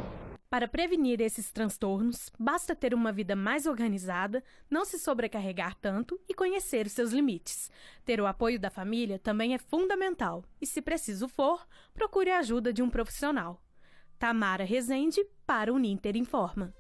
Para 0.51 0.69
prevenir 0.69 1.21
esses 1.21 1.51
transtornos, 1.51 2.29
basta 2.39 2.75
ter 2.75 2.93
uma 2.93 3.11
vida 3.11 3.35
mais 3.35 3.67
organizada, 3.67 4.43
não 4.69 4.85
se 4.85 4.99
sobrecarregar 4.99 5.77
tanto 5.81 6.21
e 6.29 6.35
conhecer 6.35 6.87
os 6.87 6.93
seus 6.93 7.13
limites. 7.13 7.71
Ter 8.05 8.21
o 8.21 8.27
apoio 8.27 8.59
da 8.59 8.69
família 8.69 9.19
também 9.19 9.55
é 9.55 9.59
fundamental 9.59 10.45
e, 10.61 10.67
se 10.67 10.83
preciso 10.83 11.27
for, 11.29 11.65
procure 11.95 12.31
a 12.31 12.41
ajuda 12.41 12.71
de 12.73 12.83
um 12.83 12.91
profissional. 12.91 13.63
Tamara 14.19 14.63
Rezende, 14.63 15.25
para 15.47 15.73
o 15.73 15.79
Ninter 15.79 16.17
Informa. 16.17 16.75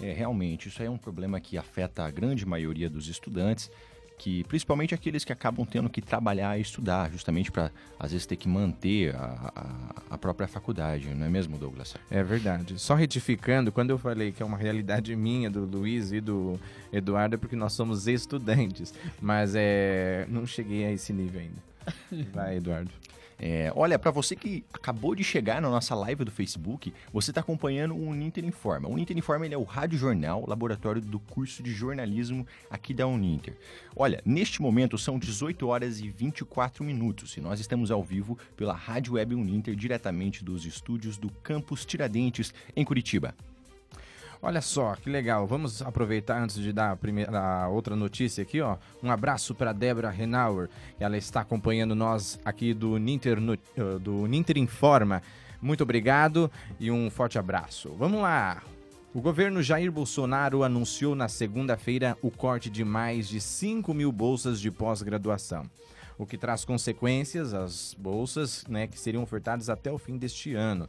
É, 0.00 0.12
realmente, 0.12 0.68
isso 0.68 0.82
é 0.82 0.88
um 0.88 0.98
problema 0.98 1.40
que 1.40 1.56
afeta 1.56 2.04
a 2.04 2.10
grande 2.10 2.46
maioria 2.46 2.88
dos 2.88 3.08
estudantes 3.08 3.70
que 4.18 4.42
principalmente 4.44 4.94
aqueles 4.94 5.24
que 5.24 5.32
acabam 5.32 5.64
tendo 5.64 5.88
que 5.88 6.02
trabalhar 6.02 6.58
e 6.58 6.60
estudar, 6.60 7.10
justamente 7.10 7.50
para 7.50 7.70
às 7.98 8.10
vezes 8.10 8.26
ter 8.26 8.36
que 8.36 8.48
manter 8.48 9.14
a, 9.14 9.52
a, 9.54 10.14
a, 10.14 10.18
própria 10.18 10.48
faculdade, 10.48 11.14
não 11.14 11.24
é 11.24 11.28
mesmo, 11.28 11.56
Douglas? 11.56 11.94
É 12.10 12.22
verdade. 12.22 12.78
Só 12.78 12.94
retificando, 12.94 13.70
quando 13.70 13.90
eu 13.90 13.98
falei 13.98 14.32
que 14.32 14.42
é 14.42 14.46
uma 14.46 14.56
realidade 14.56 15.14
minha, 15.14 15.48
do 15.48 15.64
Luiz 15.64 16.12
e 16.12 16.20
do 16.20 16.58
Eduardo, 16.92 17.36
é 17.36 17.38
porque 17.38 17.54
nós 17.54 17.72
somos 17.72 18.08
estudantes, 18.08 18.92
mas 19.22 19.54
é, 19.54 20.26
não 20.28 20.44
cheguei 20.44 20.84
a 20.84 20.92
esse 20.92 21.12
nível 21.12 21.40
ainda. 21.40 21.62
Vai, 22.34 22.56
Eduardo. 22.56 22.90
É, 23.38 23.72
olha, 23.76 23.98
para 23.98 24.10
você 24.10 24.34
que 24.34 24.64
acabou 24.72 25.14
de 25.14 25.22
chegar 25.22 25.62
na 25.62 25.70
nossa 25.70 25.94
live 25.94 26.24
do 26.24 26.30
Facebook, 26.30 26.92
você 27.12 27.30
está 27.30 27.40
acompanhando 27.40 27.94
o 27.94 28.08
Uninter 28.08 28.44
Informa. 28.44 28.88
O 28.88 28.92
Uninter 28.92 29.16
Informa 29.16 29.46
ele 29.46 29.54
é 29.54 29.58
o 29.58 29.62
rádio 29.62 29.96
jornal, 29.96 30.44
laboratório 30.46 31.00
do 31.00 31.20
curso 31.20 31.62
de 31.62 31.72
jornalismo 31.72 32.46
aqui 32.68 32.92
da 32.92 33.06
Uninter. 33.06 33.56
Olha, 33.94 34.20
neste 34.24 34.60
momento 34.60 34.98
são 34.98 35.18
18 35.18 35.66
horas 35.68 36.00
e 36.00 36.08
24 36.08 36.82
minutos 36.82 37.36
e 37.36 37.40
nós 37.40 37.60
estamos 37.60 37.90
ao 37.90 38.02
vivo 38.02 38.36
pela 38.56 38.74
Rádio 38.74 39.14
Web 39.14 39.34
Uninter, 39.34 39.76
diretamente 39.76 40.44
dos 40.44 40.66
estúdios 40.66 41.16
do 41.16 41.30
Campus 41.30 41.84
Tiradentes, 41.84 42.52
em 42.74 42.84
Curitiba. 42.84 43.34
Olha 44.40 44.60
só, 44.60 44.94
que 44.94 45.10
legal. 45.10 45.46
Vamos 45.46 45.82
aproveitar 45.82 46.40
antes 46.40 46.56
de 46.56 46.72
dar 46.72 46.92
a, 46.92 46.96
primeira, 46.96 47.38
a 47.38 47.68
outra 47.68 47.96
notícia 47.96 48.42
aqui, 48.42 48.60
ó. 48.60 48.76
Um 49.02 49.10
abraço 49.10 49.54
para 49.54 49.72
Débora 49.72 50.10
Renauer. 50.10 50.68
Ela 51.00 51.16
está 51.16 51.40
acompanhando 51.40 51.94
nós 51.94 52.38
aqui 52.44 52.72
do 52.72 52.98
Ninter, 52.98 53.38
uh, 53.38 53.98
do 53.98 54.26
Ninter 54.26 54.56
Informa. 54.58 55.22
Muito 55.60 55.82
obrigado 55.82 56.50
e 56.78 56.88
um 56.88 57.10
forte 57.10 57.36
abraço. 57.36 57.92
Vamos 57.98 58.22
lá. 58.22 58.62
O 59.12 59.20
governo 59.20 59.60
Jair 59.60 59.90
Bolsonaro 59.90 60.62
anunciou 60.62 61.16
na 61.16 61.26
segunda-feira 61.26 62.16
o 62.22 62.30
corte 62.30 62.70
de 62.70 62.84
mais 62.84 63.28
de 63.28 63.40
5 63.40 63.92
mil 63.92 64.12
bolsas 64.12 64.60
de 64.60 64.70
pós-graduação, 64.70 65.68
o 66.16 66.24
que 66.24 66.38
traz 66.38 66.64
consequências 66.64 67.54
às 67.54 67.94
bolsas 67.98 68.64
né, 68.68 68.86
que 68.86 68.98
seriam 68.98 69.22
ofertadas 69.22 69.68
até 69.68 69.90
o 69.90 69.98
fim 69.98 70.16
deste 70.16 70.54
ano. 70.54 70.88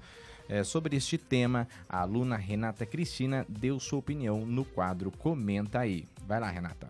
É, 0.49 0.63
sobre 0.63 0.97
este 0.97 1.15
tema, 1.15 1.67
a 1.87 2.01
aluna 2.01 2.35
Renata 2.35 2.83
Cristina 2.83 3.45
deu 3.47 3.79
sua 3.79 3.99
opinião 3.99 4.47
no 4.47 4.65
quadro 4.65 5.11
Comenta 5.11 5.79
aí. 5.79 6.07
Vai 6.25 6.39
lá, 6.39 6.49
Renata. 6.49 6.89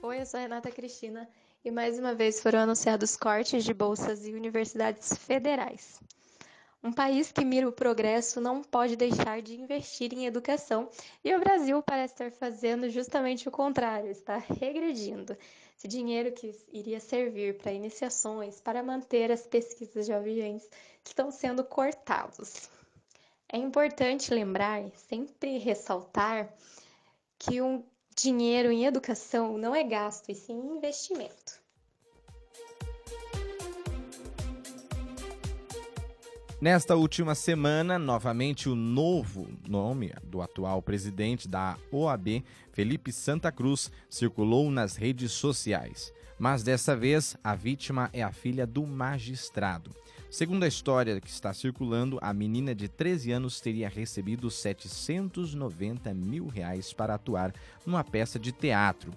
Oi, 0.00 0.20
eu 0.20 0.26
sou 0.26 0.38
a 0.38 0.42
Renata 0.44 0.70
Cristina 0.70 1.28
e 1.64 1.72
mais 1.72 1.98
uma 1.98 2.14
vez 2.14 2.40
foram 2.40 2.60
anunciados 2.60 3.16
cortes 3.16 3.64
de 3.64 3.74
bolsas 3.74 4.24
e 4.24 4.32
universidades 4.32 5.16
federais. 5.16 6.00
Um 6.84 6.92
país 6.92 7.32
que 7.32 7.44
mira 7.44 7.66
o 7.66 7.72
progresso 7.72 8.40
não 8.40 8.62
pode 8.62 8.94
deixar 8.94 9.40
de 9.42 9.58
investir 9.58 10.12
em 10.12 10.26
educação 10.26 10.88
e 11.24 11.34
o 11.34 11.40
Brasil 11.40 11.82
parece 11.82 12.12
estar 12.12 12.30
fazendo 12.30 12.88
justamente 12.90 13.48
o 13.48 13.50
contrário, 13.50 14.10
está 14.10 14.36
regredindo. 14.36 15.34
Esse 15.84 15.98
dinheiro 15.98 16.32
que 16.32 16.50
iria 16.72 16.98
servir 16.98 17.58
para 17.58 17.70
iniciações, 17.70 18.58
para 18.58 18.82
manter 18.82 19.30
as 19.30 19.46
pesquisas 19.46 20.06
jovens, 20.06 20.66
estão 21.04 21.30
sendo 21.30 21.62
cortados. 21.62 22.70
É 23.52 23.58
importante 23.58 24.32
lembrar, 24.32 24.82
sempre 24.96 25.58
ressaltar, 25.58 26.50
que 27.38 27.60
um 27.60 27.84
dinheiro 28.16 28.72
em 28.72 28.86
educação 28.86 29.58
não 29.58 29.74
é 29.74 29.84
gasto, 29.84 30.30
e 30.30 30.34
sim 30.34 30.54
investimento. 30.54 31.60
Nesta 36.64 36.96
última 36.96 37.34
semana, 37.34 37.98
novamente 37.98 38.70
o 38.70 38.74
novo 38.74 39.50
nome 39.68 40.14
do 40.24 40.40
atual 40.40 40.80
presidente 40.80 41.46
da 41.46 41.76
OAB, 41.92 42.42
Felipe 42.72 43.12
Santa 43.12 43.52
Cruz, 43.52 43.92
circulou 44.08 44.70
nas 44.70 44.96
redes 44.96 45.30
sociais. 45.32 46.10
Mas 46.38 46.62
dessa 46.62 46.96
vez, 46.96 47.36
a 47.44 47.54
vítima 47.54 48.08
é 48.14 48.22
a 48.22 48.32
filha 48.32 48.66
do 48.66 48.86
magistrado. 48.86 49.90
Segundo 50.30 50.64
a 50.64 50.66
história 50.66 51.20
que 51.20 51.28
está 51.28 51.52
circulando, 51.52 52.18
a 52.22 52.32
menina 52.32 52.74
de 52.74 52.88
13 52.88 53.30
anos 53.30 53.60
teria 53.60 53.90
recebido 53.90 54.50
790 54.50 56.14
mil 56.14 56.46
reais 56.46 56.94
para 56.94 57.16
atuar 57.16 57.52
numa 57.84 58.02
peça 58.02 58.38
de 58.38 58.52
teatro. 58.52 59.12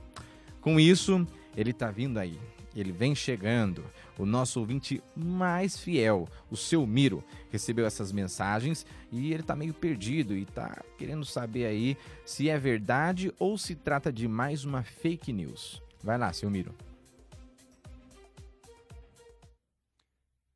Com 0.59 0.77
isso, 0.77 1.25
ele 1.55 1.71
está 1.71 1.91
vindo 1.91 2.19
aí. 2.19 2.37
Ele 2.79 2.91
vem 2.91 3.15
chegando. 3.15 3.83
O 4.17 4.25
nosso 4.25 4.59
ouvinte 4.59 5.01
mais 5.15 5.77
fiel, 5.77 6.27
o 6.49 6.55
seu 6.55 6.85
Miro, 6.85 7.23
recebeu 7.49 7.85
essas 7.85 8.11
mensagens 8.11 8.85
e 9.11 9.33
ele 9.33 9.41
está 9.41 9.55
meio 9.55 9.73
perdido 9.73 10.35
e 10.35 10.43
está 10.43 10.83
querendo 10.97 11.25
saber 11.25 11.65
aí 11.65 11.97
se 12.23 12.49
é 12.49 12.57
verdade 12.57 13.33
ou 13.39 13.57
se 13.57 13.73
trata 13.75 14.11
de 14.11 14.27
mais 14.27 14.63
uma 14.63 14.83
fake 14.83 15.33
news. 15.33 15.81
Vai 16.03 16.17
lá, 16.17 16.31
seu 16.31 16.49
Miro. 16.49 16.75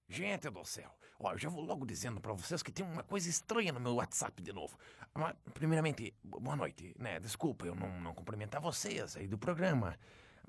Gente 0.08 0.50
do 0.50 0.66
céu, 0.66 0.92
ó, 1.20 1.32
eu 1.32 1.38
já 1.38 1.48
vou 1.48 1.63
logo 1.63 1.86
dizendo 1.86 2.20
para 2.20 2.34
vocês 2.34 2.62
que 2.62 2.72
tem 2.72 2.86
uma 2.86 3.01
coisa 3.01 3.30
estranha 3.30 3.72
no 3.72 3.80
meu 3.80 3.96
WhatsApp 3.96 4.42
de 4.42 4.51
novo. 4.51 4.78
Mas, 5.13 5.34
primeiramente, 5.54 6.13
boa 6.22 6.56
noite, 6.56 6.94
né? 7.00 7.20
Desculpa 7.20 7.66
eu 7.66 7.74
não, 7.74 8.00
não 8.01 8.13
cumprimentar 8.13 8.62
vocês 8.62 9.16
aí 9.16 9.25
do 9.25 9.38
programa, 9.38 9.98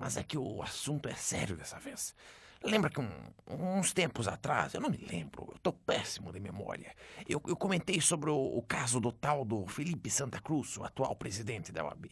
mas 0.03 0.17
é 0.17 0.23
que 0.23 0.37
o 0.37 0.61
assunto 0.61 1.07
é 1.07 1.15
sério 1.15 1.55
dessa 1.55 1.79
vez. 1.79 2.13
Lembra 2.61 2.89
que 2.89 2.99
um, 2.99 3.09
uns 3.47 3.93
tempos 3.93 4.27
atrás, 4.27 4.73
eu 4.73 4.81
não 4.81 4.89
me 4.89 4.97
lembro, 4.97 5.47
eu 5.49 5.57
tô 5.59 5.71
péssimo 5.71 6.29
de 6.33 6.41
memória, 6.41 6.93
eu, 7.25 7.41
eu 7.47 7.55
comentei 7.55 8.01
sobre 8.01 8.29
o, 8.29 8.35
o 8.35 8.61
caso 8.61 8.99
do 8.99 9.13
tal 9.13 9.45
do 9.45 9.65
Felipe 9.65 10.09
Santa 10.09 10.41
Cruz, 10.41 10.75
o 10.75 10.83
atual 10.83 11.15
presidente 11.15 11.71
da 11.71 11.85
OAB. 11.85 12.11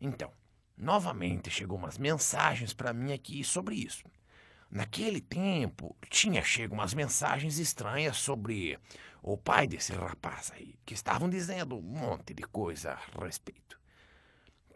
Então, 0.00 0.32
novamente 0.78 1.50
chegou 1.50 1.76
umas 1.76 1.98
mensagens 1.98 2.72
para 2.72 2.94
mim 2.94 3.12
aqui 3.12 3.44
sobre 3.44 3.74
isso. 3.74 4.04
Naquele 4.70 5.20
tempo, 5.20 5.94
tinha 6.08 6.42
chego 6.42 6.74
umas 6.74 6.94
mensagens 6.94 7.58
estranhas 7.58 8.16
sobre 8.16 8.78
o 9.22 9.36
pai 9.36 9.66
desse 9.66 9.92
rapaz 9.92 10.52
aí, 10.54 10.74
que 10.86 10.94
estavam 10.94 11.28
dizendo 11.28 11.76
um 11.76 11.82
monte 11.82 12.32
de 12.32 12.44
coisa 12.44 12.92
a 13.14 13.22
respeito. 13.22 13.75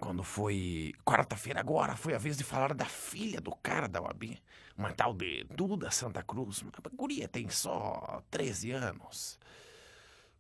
Quando 0.01 0.25
foi 0.25 0.95
quarta-feira 1.05 1.61
agora, 1.61 1.95
foi 1.95 2.15
a 2.15 2.19
vez 2.19 2.39
de 2.39 2.43
falar 2.43 2.73
da 2.73 2.87
filha 2.87 3.39
do 3.39 3.55
cara 3.57 3.87
da 3.87 4.01
UAB, 4.01 4.41
uma 4.77 4.91
tal 4.93 5.13
de 5.13 5.45
Duda 5.45 5.91
Santa 5.91 6.23
Cruz. 6.23 6.65
A 6.83 6.89
guria 6.97 7.29
tem 7.29 7.51
só 7.51 8.23
13 8.31 8.71
anos. 8.71 9.39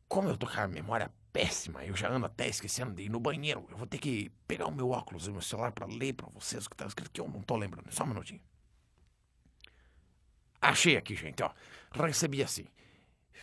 Como 0.08 0.30
eu 0.30 0.36
tô 0.38 0.46
com 0.46 0.58
a 0.58 0.66
memória 0.66 1.12
péssima, 1.30 1.84
eu 1.84 1.94
já 1.94 2.08
ando 2.08 2.24
até 2.24 2.48
esquecendo 2.48 2.94
de 2.94 3.02
ir 3.02 3.10
no 3.10 3.20
banheiro. 3.20 3.66
Eu 3.70 3.76
vou 3.76 3.86
ter 3.86 3.98
que 3.98 4.30
pegar 4.48 4.66
o 4.66 4.72
meu 4.72 4.88
óculos 4.88 5.26
e 5.26 5.30
o 5.30 5.32
meu 5.34 5.42
celular 5.42 5.72
para 5.72 5.86
ler 5.86 6.14
para 6.14 6.28
vocês 6.30 6.64
o 6.64 6.70
que 6.70 6.76
tá 6.76 6.86
escrito 6.86 7.10
que 7.10 7.20
eu 7.20 7.28
não 7.28 7.42
tô 7.42 7.54
lembrando. 7.54 7.92
Só 7.92 8.04
um 8.04 8.08
minutinho. 8.08 8.40
Achei 10.58 10.96
aqui, 10.96 11.14
gente, 11.14 11.42
ó. 11.42 11.50
Recebi 11.92 12.42
assim. 12.42 12.64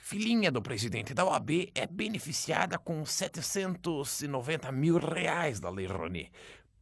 Filhinha 0.01 0.51
do 0.51 0.61
presidente 0.61 1.13
da 1.13 1.25
OAB 1.25 1.71
é 1.75 1.85
beneficiada 1.85 2.77
com 2.77 3.05
790 3.05 4.71
mil 4.71 4.97
reais 4.97 5.59
da 5.59 5.69
Lei 5.69 5.85
Rouanet 5.85 6.31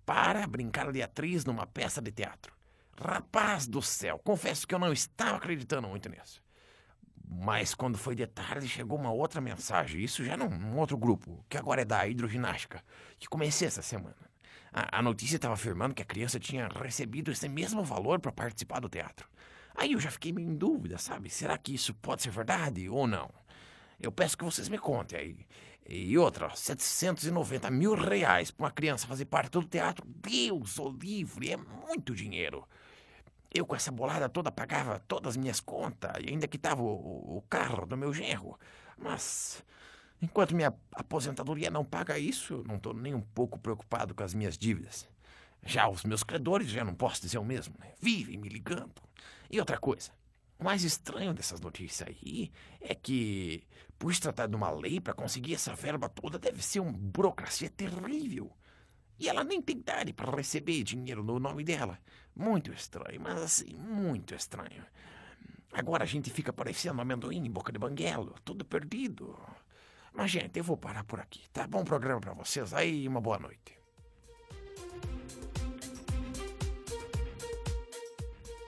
para 0.06 0.46
brincar 0.46 0.92
de 0.92 1.02
atriz 1.02 1.44
numa 1.44 1.66
peça 1.66 2.02
de 2.02 2.12
teatro. 2.12 2.54
Rapaz 3.00 3.68
do 3.68 3.82
céu, 3.82 4.20
confesso 4.24 4.68
que 4.68 4.74
eu 4.74 4.80
não 4.80 4.94
estava 4.94 5.38
acreditando 5.38 5.88
muito 5.88 6.08
nisso. 6.08 6.42
Mas 7.28 7.74
quando 7.74 7.98
foi 7.98 8.16
de 8.16 8.28
tarde, 8.28 8.68
chegou 8.68 8.98
uma 8.98 9.12
outra 9.12 9.42
mensagem, 9.42 10.02
isso 10.02 10.24
já 10.24 10.38
num, 10.38 10.50
num 10.50 10.78
outro 10.78 10.96
grupo, 10.96 11.44
que 11.50 11.58
agora 11.58 11.82
é 11.82 11.86
da 11.86 12.08
hidroginástica, 12.08 12.84
que 13.18 13.28
comecei 13.28 13.68
essa 13.68 13.82
semana. 13.82 14.16
A, 14.72 15.00
a 15.00 15.02
notícia 15.02 15.38
estava 15.38 15.56
afirmando 15.56 15.96
que 15.96 16.04
a 16.04 16.06
criança 16.06 16.40
tinha 16.40 16.68
recebido 16.68 17.32
esse 17.32 17.50
mesmo 17.50 17.84
valor 17.84 18.20
para 18.20 18.32
participar 18.32 18.80
do 18.80 18.88
teatro. 18.88 19.28
Aí 19.76 19.92
eu 19.92 20.00
já 20.00 20.10
fiquei 20.10 20.32
meio 20.32 20.50
em 20.50 20.56
dúvida, 20.56 20.98
sabe? 20.98 21.30
Será 21.30 21.58
que 21.58 21.74
isso 21.74 21.94
pode 21.94 22.24
ser 22.24 22.30
verdade 22.30 22.88
ou 22.90 23.06
não? 23.06 23.30
Eu 24.00 24.12
peço 24.12 24.38
que 24.38 24.44
vocês 24.44 24.70
me 24.70 24.78
contem 24.78 25.20
aí. 25.20 25.48
E 25.88 26.18
outra, 26.18 26.50
790 26.56 27.70
mil 27.70 27.94
reais 27.94 28.50
para 28.50 28.66
uma 28.66 28.72
criança 28.72 29.06
fazer 29.06 29.26
parte 29.26 29.52
do 29.52 29.64
teatro. 29.64 30.06
Deus 30.08 30.80
o 30.80 30.90
livre, 30.90 31.52
é 31.52 31.58
muito 31.58 32.16
dinheiro. 32.16 32.68
Eu 33.54 33.66
com 33.66 33.76
essa 33.76 33.92
bolada 33.92 34.28
toda 34.28 34.52
pagava 34.52 35.00
todas 35.08 35.34
as 35.34 35.38
minhas 35.38 35.60
contas 35.60 36.12
e 36.24 36.30
ainda 36.30 36.48
quitava 36.48 36.82
o, 36.82 37.38
o 37.38 37.44
carro 37.50 37.86
do 37.86 37.96
meu 37.96 38.12
genro. 38.14 38.58
Mas 38.98 39.64
enquanto 40.22 40.56
minha 40.56 40.74
aposentadoria 40.94 41.70
não 41.70 41.86
paga 41.86 42.18
isso, 42.18 42.64
não 42.68 42.78
estou 42.78 42.94
nem 42.94 43.14
um 43.14 43.22
pouco 43.22 43.60
preocupado 43.60 44.16
com 44.16 44.24
as 44.24 44.34
minhas 44.34 44.58
dívidas. 44.58 45.08
Já 45.64 45.88
os 45.88 46.04
meus 46.04 46.24
credores, 46.24 46.68
já 46.68 46.84
não 46.84 46.96
posso 46.96 47.22
dizer 47.22 47.38
o 47.38 47.46
mesmo, 47.46 47.76
né? 47.80 47.94
Vivem 48.00 48.38
me 48.38 48.50
ligando. 48.50 49.02
E 49.50 49.60
outra 49.60 49.78
coisa, 49.78 50.12
o 50.58 50.64
mais 50.64 50.84
estranho 50.84 51.34
dessas 51.34 51.60
notícias 51.60 52.08
aí 52.08 52.52
é 52.80 52.96
que, 52.96 53.64
por 54.00 54.14
se 54.14 54.22
tratar 54.22 54.48
de 54.48 54.56
uma 54.56 54.70
lei 54.70 55.02
para 55.02 55.14
conseguir 55.14 55.56
essa 55.56 55.76
verba 55.76 56.08
toda, 56.08 56.40
deve 56.40 56.64
ser 56.64 56.80
uma 56.80 56.94
burocracia 56.94 57.70
terrível. 57.70 58.52
E 59.20 59.30
ela 59.30 59.44
nem 59.44 59.62
tem 59.62 59.78
idade 59.78 60.14
para 60.14 60.36
receber 60.36 60.84
dinheiro 60.84 61.24
no 61.24 61.40
nome 61.40 61.64
dela. 61.64 62.00
Muito 62.36 62.72
estranho, 62.72 63.22
mas 63.22 63.42
assim, 63.42 63.74
muito 63.76 64.34
estranho. 64.36 64.86
Agora 65.72 66.04
a 66.04 66.08
gente 66.08 66.30
fica 66.30 66.54
parecendo 66.54 67.02
amendoim 67.02 67.46
em 67.46 67.52
boca 67.52 67.72
de 67.72 67.80
banguelo, 67.80 68.36
tudo 68.44 68.64
perdido. 68.64 69.38
Mas, 70.14 70.32
gente, 70.32 70.58
eu 70.58 70.64
vou 70.64 70.78
parar 70.78 71.04
por 71.04 71.20
aqui, 71.20 71.50
tá? 71.52 71.68
Bom 71.68 71.84
programa 71.84 72.22
para 72.22 72.34
vocês 72.34 72.74
aí 72.74 73.08
uma 73.08 73.20
boa 73.20 73.38
noite. 73.38 73.85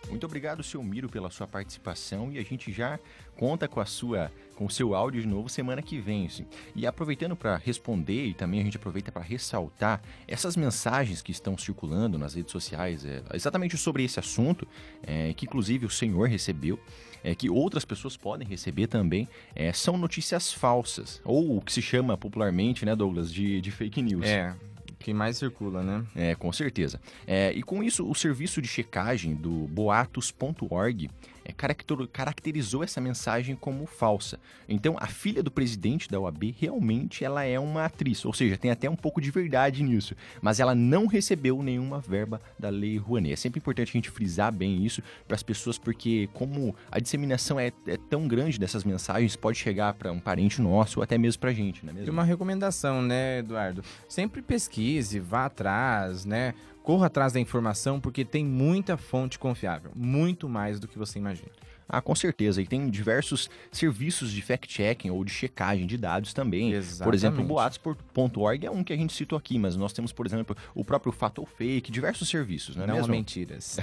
Muito 0.10 0.26
obrigado, 0.26 0.64
seu 0.64 0.82
Miro, 0.82 1.10
pela 1.10 1.30
sua 1.30 1.48
participação 1.48 2.32
e 2.32 2.40
a 2.40 2.44
gente 2.44 2.72
já 2.72 3.00
conta 3.36 3.68
com 3.68 3.80
a 3.80 3.86
sua, 3.86 4.32
com 4.56 4.66
o 4.66 4.70
seu 4.70 4.96
áudio 4.96 5.22
de 5.22 5.28
novo 5.28 5.50
semana 5.50 5.82
que 5.82 6.00
vem. 6.00 6.26
Assim. 6.26 6.46
E 6.76 6.88
aproveitando 6.88 7.36
para 7.36 7.58
responder 7.58 8.28
e 8.28 8.34
também 8.34 8.60
a 8.62 8.64
gente 8.64 8.78
aproveita 8.78 9.12
para 9.12 9.22
ressaltar 9.22 10.02
essas 10.28 10.56
mensagens 10.56 11.22
que 11.22 11.32
estão 11.32 11.58
circulando 11.58 12.18
nas 12.18 12.34
redes 12.36 12.52
sociais, 12.52 13.06
é, 13.06 13.22
exatamente 13.34 13.78
sobre 13.78 14.04
esse 14.04 14.20
assunto, 14.20 14.68
é, 15.04 15.34
que 15.34 15.46
inclusive 15.46 15.86
o 15.86 15.90
senhor 15.90 16.28
recebeu. 16.28 16.80
É, 17.24 17.34
que 17.34 17.50
outras 17.50 17.84
pessoas 17.84 18.16
podem 18.16 18.48
receber 18.48 18.88
também, 18.88 19.28
é, 19.56 19.74
são 19.74 19.98
notícias 19.98 20.54
falsas, 20.54 21.20
ou 21.26 21.58
o 21.58 21.62
que 21.62 21.74
se 21.74 21.82
chama 21.82 22.16
popularmente, 22.16 22.86
né, 22.86 22.96
Douglas, 22.96 23.34
de, 23.34 23.60
de 23.60 23.72
fake 23.72 24.02
news. 24.04 24.26
É, 24.26 24.56
que 25.00 25.14
mais 25.14 25.38
circula, 25.38 25.84
né? 25.84 26.04
É, 26.16 26.36
com 26.36 26.52
certeza. 26.52 27.00
É, 27.26 27.52
e 27.54 27.64
com 27.64 27.84
isso, 27.84 28.10
o 28.10 28.16
serviço 28.16 28.62
de 28.62 28.68
checagem 28.68 29.36
do 29.36 29.68
boatos.org 29.68 31.10
caracterizou 31.54 32.84
essa 32.84 33.00
mensagem 33.00 33.56
como 33.56 33.86
falsa. 33.86 34.40
Então, 34.68 34.96
a 35.00 35.08
filha 35.08 35.42
do 35.42 35.50
presidente 35.52 36.10
da 36.10 36.20
OAB 36.20 36.56
realmente 36.60 37.24
ela 37.24 37.44
é 37.44 37.60
uma 37.60 37.86
atriz, 37.86 38.26
ou 38.26 38.34
seja, 38.34 38.58
tem 38.58 38.72
até 38.72 38.90
um 38.90 38.96
pouco 38.96 39.22
de 39.22 39.32
verdade 39.32 39.84
nisso, 39.84 40.16
mas 40.42 40.60
ela 40.60 40.76
não 40.76 41.06
recebeu 41.08 41.62
nenhuma 41.64 42.00
verba 42.00 42.42
da 42.58 42.70
Lei 42.70 42.98
Rouanet. 42.98 43.34
É 43.34 43.36
sempre 43.36 43.60
importante 43.60 43.90
a 43.90 43.94
gente 43.94 44.10
frisar 44.10 44.52
bem 44.52 44.86
isso 44.86 45.02
para 45.28 45.36
as 45.36 45.44
pessoas, 45.44 45.78
porque 45.78 46.30
como 46.34 46.76
a 46.92 47.00
disseminação 47.00 47.60
é, 47.60 47.72
é, 47.88 47.98
tão 48.10 48.28
grande 48.28 48.60
dessas 48.60 48.84
mensagens, 48.84 49.36
pode 49.36 49.58
chegar 49.58 49.94
para 49.94 50.12
um 50.12 50.20
parente 50.20 50.62
nosso 50.62 51.00
ou 51.00 51.04
até 51.04 51.18
mesmo 51.18 51.40
para 51.40 51.52
a 51.52 51.54
gente, 51.54 51.86
né? 51.86 51.94
E 52.06 52.10
uma 52.10 52.24
recomendação, 52.24 53.02
né, 53.02 53.40
Eduardo? 53.40 53.84
Sempre 54.08 54.42
pesquise, 54.42 55.20
vá 55.20 55.46
atrás, 55.46 56.26
né? 56.26 56.54
Corra 56.88 57.08
atrás 57.08 57.34
da 57.34 57.40
informação, 57.42 58.00
porque 58.00 58.24
tem 58.24 58.46
muita 58.46 58.96
fonte 58.96 59.38
confiável, 59.38 59.92
muito 59.94 60.48
mais 60.48 60.80
do 60.80 60.88
que 60.88 60.98
você 60.98 61.20
imagina. 61.20 61.52
Ah, 61.86 62.02
com 62.02 62.16
certeza. 62.16 62.62
E 62.62 62.66
tem 62.66 62.90
diversos 62.90 63.50
serviços 63.70 64.32
de 64.32 64.42
fact-checking 64.42 65.10
ou 65.10 65.22
de 65.26 65.34
checagem 65.34 65.86
de 65.86 65.98
dados 65.98 66.34
também. 66.34 66.72
Exatamente. 66.72 67.04
Por 67.04 67.14
exemplo, 67.14 67.44
o 67.44 67.46
boatos.org 67.46 68.66
é 68.66 68.72
um 68.72 68.86
que 68.86 68.94
a 68.94 68.96
gente 68.96 69.12
citou 69.14 69.38
aqui, 69.38 69.60
mas 69.60 69.76
nós 69.76 69.92
temos, 69.92 70.14
por 70.14 70.26
exemplo, 70.26 70.56
o 70.74 70.86
próprio 70.86 71.12
Fato 71.12 71.40
ou 71.40 71.46
Fake, 71.46 71.92
diversos 71.92 72.30
serviços, 72.30 72.78
não 72.78 72.86
é 72.86 72.88
não 72.88 72.96
mesmo? 72.96 73.12
mentiras. 73.12 73.78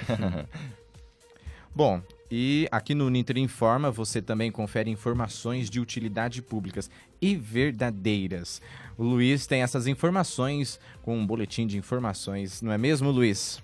Bom, 1.76 2.00
e 2.30 2.66
aqui 2.70 2.94
no 2.94 3.10
Ninter 3.10 3.38
Informa 3.38 3.90
você 3.90 4.20
também 4.22 4.50
confere 4.50 4.90
informações 4.90 5.68
de 5.68 5.80
utilidade 5.80 6.42
públicas 6.42 6.90
e 7.20 7.36
verdadeiras. 7.36 8.60
O 8.96 9.02
Luiz 9.02 9.46
tem 9.46 9.62
essas 9.62 9.86
informações 9.86 10.78
com 11.02 11.18
um 11.18 11.26
boletim 11.26 11.66
de 11.66 11.76
informações, 11.76 12.62
não 12.62 12.72
é 12.72 12.78
mesmo, 12.78 13.10
Luiz? 13.10 13.62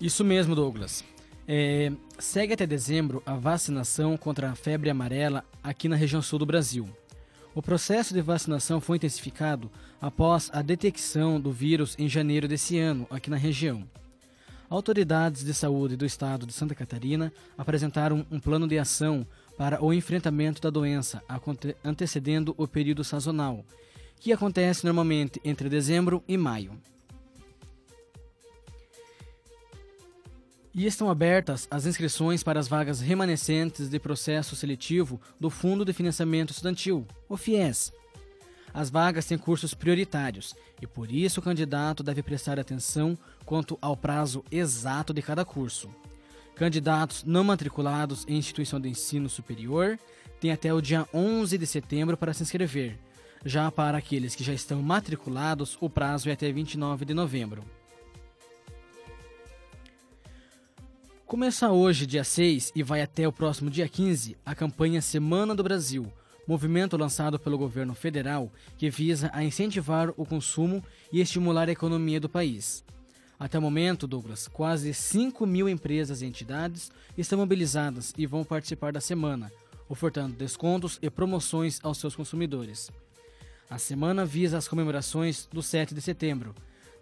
Isso 0.00 0.24
mesmo, 0.24 0.54
Douglas. 0.54 1.04
É, 1.46 1.90
segue 2.18 2.52
até 2.52 2.66
dezembro 2.66 3.22
a 3.24 3.34
vacinação 3.34 4.16
contra 4.16 4.50
a 4.50 4.54
febre 4.54 4.90
amarela 4.90 5.44
aqui 5.62 5.88
na 5.88 5.96
região 5.96 6.20
sul 6.20 6.38
do 6.38 6.46
Brasil. 6.46 6.88
O 7.54 7.62
processo 7.62 8.12
de 8.14 8.20
vacinação 8.20 8.80
foi 8.80 8.98
intensificado 8.98 9.70
após 10.00 10.50
a 10.52 10.62
detecção 10.62 11.40
do 11.40 11.50
vírus 11.50 11.96
em 11.98 12.08
janeiro 12.08 12.46
desse 12.46 12.78
ano 12.78 13.06
aqui 13.10 13.30
na 13.30 13.36
região. 13.36 13.84
Autoridades 14.70 15.42
de 15.42 15.54
saúde 15.54 15.96
do 15.96 16.04
estado 16.04 16.44
de 16.44 16.52
Santa 16.52 16.74
Catarina 16.74 17.32
apresentaram 17.56 18.26
um 18.30 18.38
plano 18.38 18.68
de 18.68 18.78
ação 18.78 19.26
para 19.56 19.82
o 19.82 19.94
enfrentamento 19.94 20.60
da 20.60 20.68
doença, 20.68 21.22
antecedendo 21.82 22.54
o 22.58 22.68
período 22.68 23.02
sazonal, 23.02 23.64
que 24.20 24.30
acontece 24.30 24.84
normalmente 24.84 25.40
entre 25.42 25.70
dezembro 25.70 26.22
e 26.28 26.36
maio. 26.36 26.72
E 30.74 30.86
estão 30.86 31.10
abertas 31.10 31.66
as 31.70 31.86
inscrições 31.86 32.42
para 32.42 32.60
as 32.60 32.68
vagas 32.68 33.00
remanescentes 33.00 33.88
de 33.88 33.98
processo 33.98 34.54
seletivo 34.54 35.20
do 35.40 35.48
Fundo 35.48 35.84
de 35.84 35.94
Financiamento 35.94 36.50
Estudantil, 36.50 37.06
o 37.28 37.36
FIES. 37.36 37.90
As 38.72 38.90
vagas 38.90 39.26
têm 39.26 39.38
cursos 39.38 39.74
prioritários 39.74 40.54
e 40.80 40.86
por 40.86 41.10
isso 41.10 41.40
o 41.40 41.42
candidato 41.42 42.02
deve 42.02 42.22
prestar 42.22 42.58
atenção 42.58 43.16
quanto 43.44 43.78
ao 43.80 43.96
prazo 43.96 44.44
exato 44.50 45.12
de 45.12 45.22
cada 45.22 45.44
curso. 45.44 45.88
Candidatos 46.54 47.24
não 47.24 47.44
matriculados 47.44 48.24
em 48.28 48.36
instituição 48.36 48.80
de 48.80 48.88
ensino 48.88 49.28
superior 49.28 49.98
têm 50.40 50.50
até 50.50 50.72
o 50.72 50.80
dia 50.80 51.06
11 51.14 51.56
de 51.56 51.66
setembro 51.66 52.16
para 52.16 52.34
se 52.34 52.42
inscrever. 52.42 52.98
Já 53.44 53.70
para 53.70 53.98
aqueles 53.98 54.34
que 54.34 54.42
já 54.42 54.52
estão 54.52 54.82
matriculados, 54.82 55.78
o 55.80 55.88
prazo 55.88 56.28
é 56.28 56.32
até 56.32 56.50
29 56.50 57.04
de 57.04 57.14
novembro. 57.14 57.64
Começa 61.24 61.70
hoje, 61.70 62.06
dia 62.06 62.24
6, 62.24 62.72
e 62.74 62.82
vai 62.82 63.02
até 63.02 63.28
o 63.28 63.32
próximo 63.32 63.70
dia 63.70 63.86
15, 63.86 64.36
a 64.44 64.54
campanha 64.54 65.02
Semana 65.02 65.54
do 65.54 65.62
Brasil, 65.62 66.10
movimento 66.48 66.96
lançado 66.96 67.38
pelo 67.38 67.58
governo 67.58 67.94
federal 67.94 68.50
que 68.78 68.88
visa 68.88 69.30
a 69.34 69.44
incentivar 69.44 70.14
o 70.16 70.24
consumo 70.24 70.82
e 71.12 71.20
estimular 71.20 71.68
a 71.68 71.72
economia 71.72 72.18
do 72.18 72.28
país. 72.28 72.82
Até 73.38 73.58
o 73.58 73.62
momento, 73.62 74.06
Douglas, 74.06 74.48
quase 74.48 74.94
5 74.94 75.46
mil 75.46 75.68
empresas 75.68 76.22
e 76.22 76.26
entidades 76.26 76.90
estão 77.18 77.38
mobilizadas 77.38 78.14
e 78.16 78.26
vão 78.26 78.44
participar 78.44 78.92
da 78.92 79.00
semana, 79.00 79.52
ofertando 79.90 80.34
descontos 80.34 80.98
e 81.02 81.10
promoções 81.10 81.80
aos 81.82 81.98
seus 81.98 82.16
consumidores. 82.16 82.90
A 83.68 83.76
semana 83.76 84.24
visa 84.24 84.56
as 84.56 84.66
comemorações 84.66 85.46
do 85.52 85.62
7 85.62 85.94
de 85.94 86.00
setembro, 86.00 86.54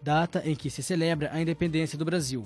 data 0.02 0.42
em 0.44 0.56
que 0.56 0.68
se 0.68 0.82
celebra 0.82 1.30
a 1.32 1.40
independência 1.40 1.96
do 1.96 2.04
Brasil. 2.04 2.42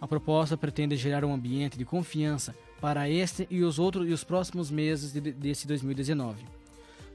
A 0.00 0.06
proposta 0.06 0.56
pretende 0.56 0.96
gerar 0.96 1.24
um 1.24 1.34
ambiente 1.34 1.76
de 1.76 1.84
confiança 1.84 2.54
para 2.80 3.08
este 3.08 3.46
e 3.50 3.62
os 3.62 3.78
outros 3.78 4.08
e 4.08 4.12
os 4.12 4.24
próximos 4.24 4.70
meses 4.70 5.12
de, 5.12 5.20
desse 5.20 5.66
2019. 5.66 6.44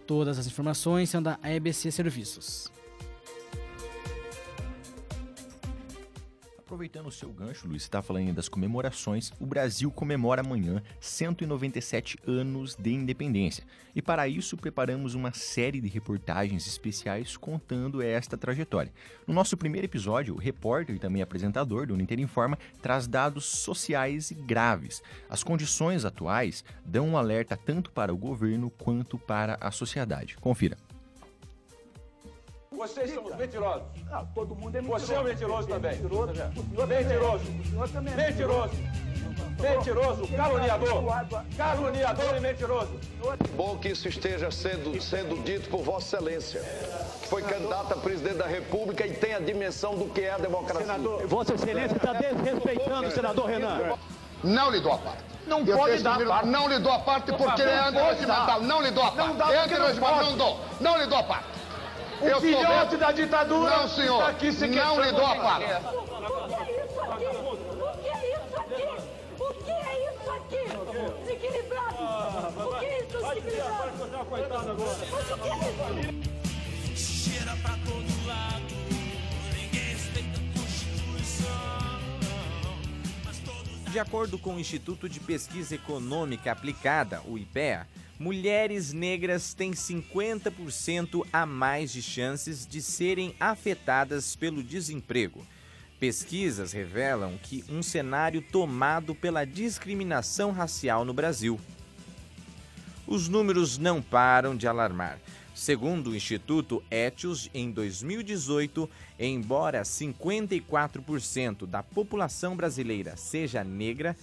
Todas 0.06 0.38
as 0.38 0.47
informações 0.47 1.10
são 1.10 1.23
da 1.23 1.39
ABC 1.41 1.91
Serviços. 1.91 2.73
Aproveitando 6.74 7.06
o 7.06 7.12
seu 7.12 7.30
gancho, 7.32 7.68
Luiz, 7.68 7.84
está 7.84 8.02
falando 8.02 8.34
das 8.34 8.50
comemorações. 8.50 9.32
O 9.40 9.46
Brasil 9.46 9.92
comemora 9.92 10.42
amanhã 10.42 10.82
197 11.00 12.18
anos 12.26 12.76
de 12.76 12.92
independência. 12.92 13.64
E 13.96 14.02
para 14.02 14.28
isso 14.28 14.58
preparamos 14.58 15.14
uma 15.14 15.32
série 15.34 15.80
de 15.80 15.88
reportagens 15.88 16.66
especiais 16.66 17.38
contando 17.38 18.02
esta 18.02 18.36
trajetória. 18.36 18.92
No 19.28 19.36
nosso 19.36 19.56
primeiro 19.56 19.86
episódio, 19.86 20.34
o 20.34 20.40
repórter 20.40 20.96
e 20.96 21.00
também 21.00 21.22
apresentador 21.22 21.86
do 21.86 21.94
Uninter 21.94 22.20
Informa 22.20 22.58
traz 22.82 23.06
dados 23.06 23.46
sociais 23.46 24.32
e 24.32 24.34
graves. 24.34 25.04
As 25.30 25.44
condições 25.44 26.06
atuais 26.06 26.66
dão 26.84 27.10
um 27.10 27.18
alerta 27.18 27.56
tanto 27.56 27.92
para 27.92 28.12
o 28.12 28.18
governo 28.18 28.72
quanto 28.72 29.20
para 29.20 29.60
a 29.62 29.70
sociedade. 29.70 30.38
Confira. 30.38 30.76
Vocês 32.84 33.13
são 33.13 33.24
os 33.24 33.36
mentirosos. 33.38 33.84
Não, 34.12 34.26
todo 34.36 34.54
mundo 34.56 34.78
é 34.78 34.82
mentiroso. 34.82 35.06
Você 35.06 35.13
é 35.13 35.19
um 35.22 35.24
mentiroso 35.24 35.67
também. 35.69 35.91
Mentiroso. 35.91 36.34
Mentiroso. 36.86 37.43
Mentiroso. 38.17 38.74
Mentiroso. 39.58 40.28
Caluniador. 40.28 41.04
Caluniador 41.56 42.36
e 42.36 42.39
mentiroso. 42.41 43.00
Bom 43.56 43.78
que 43.78 43.88
isso 43.88 44.10
esteja 44.10 44.52
sendo, 44.52 45.02
sendo 45.02 45.41
dito 45.46 45.69
por 45.69 45.82
Vossa 45.82 46.17
Excelência, 46.17 46.62
que 47.22 47.28
foi 47.30 47.41
candidato 47.43 47.93
a 47.93 47.96
presidente 47.96 48.36
da 48.36 48.48
República 48.48 49.08
e 49.08 49.13
tem 49.13 49.34
a 49.34 49.39
dimensão 49.39 49.96
do 49.96 50.10
que 50.10 50.19
é 50.19 50.32
a 50.32 50.38
democracia. 50.38 50.82
Senador, 50.82 51.26
Vossa 51.26 51.54
Excelência 51.54 51.96
está 51.96 52.12
desrespeitando 52.12 53.08
o 53.08 53.12
senador 53.12 53.46
Renan. 53.46 53.98
Não 54.43 54.69
lhe 54.69 54.82
dou 54.82 54.91
a 54.91 54.98
parte. 54.98 55.24
Não 55.48 55.65
eu 55.65 55.78
pode 55.78 56.04
dar 56.04 56.22
a 56.22 56.26
parte. 56.26 56.48
Não 56.50 56.67
lhe 56.67 56.80
dou 56.80 56.91
a 56.91 57.00
parte 57.00 57.32
porque 57.32 57.62
ele 57.62 57.72
é 57.72 57.80
antirregimental. 57.80 58.62
Não 58.62 58.82
lhe 58.82 58.91
dou 58.91 59.04
a 59.06 59.12
parte. 59.12 59.38
Não, 59.38 59.52
é 59.54 59.58
antirregimental. 59.60 60.24
Não 60.26 60.38
dou. 60.38 60.60
Não 60.82 60.98
lhe 60.98 61.06
dou 61.06 61.19
a 61.19 61.24
parte. 61.24 61.62
O 62.24 62.28
eu 62.28 62.40
filhote 62.40 62.92
sou... 62.92 63.00
da 63.00 63.12
ditadura 63.12 63.78
não, 63.78 63.90
senhor. 63.90 64.20
está 64.20 64.30
aqui 64.30 64.52
se 64.54 64.66
Não 64.68 65.02
lhe 65.02 65.12
dou 65.12 65.26
a 65.26 65.36
parte. 65.36 65.66
O 69.40 69.54
que 69.54 69.72
é 69.72 70.10
isso 70.10 70.32
aqui? 70.32 70.64
Desequilibrado! 71.26 71.98
O 72.00 72.80
que 72.80 72.86
é 72.86 73.00
isso, 73.00 73.18
desequilibrado? 73.18 73.94
Mas 75.12 75.32
o 75.32 75.38
que 75.38 75.50
é 75.50 75.52
isso? 76.94 77.04
Cheira 77.30 77.54
pra 77.62 77.76
todo 77.86 78.26
lado, 78.26 78.74
ninguém 79.54 79.86
respeita 79.92 80.40
a 80.40 80.42
Constituição. 80.60 81.52
De 83.92 84.00
acordo 84.00 84.38
com 84.40 84.56
o 84.56 84.60
Instituto 84.60 85.10
de 85.10 85.20
Pesquisa 85.20 85.76
Econômica 85.76 86.52
Aplicada, 86.54 87.22
o 87.26 87.38
IPEA, 87.38 87.86
mulheres 88.24 88.94
negras 88.94 89.54
têm 89.54 89.72
50% 89.72 91.28
a 91.34 91.46
mais 91.46 91.92
de 91.92 92.02
chances 92.02 92.66
de 92.66 92.82
serem 92.82 93.36
afetadas 93.38 94.34
pelo 94.34 94.64
desemprego. 94.64 95.46
Pesquisas 96.00 96.72
revelam 96.72 97.38
que 97.44 97.66
um 97.68 97.84
cenário 97.84 98.42
tomado 98.42 99.14
pela 99.14 99.44
discriminação 99.44 100.52
racial 100.52 101.04
no 101.04 101.14
Brasil. 101.14 101.60
Os 103.06 103.28
números 103.28 103.78
não 103.78 104.02
param 104.02 104.56
de 104.56 104.68
alarmar. 104.68 105.20
Segundo 105.54 106.12
o 106.12 106.16
Instituto 106.16 106.82
Etios, 106.90 107.50
em 107.54 107.72
2018, 107.72 108.90
embora 109.20 109.82
54% 109.82 111.66
da 111.66 111.84
população 111.84 112.56
brasileira 112.56 113.18
seja 113.18 113.66
negra, 113.66 114.16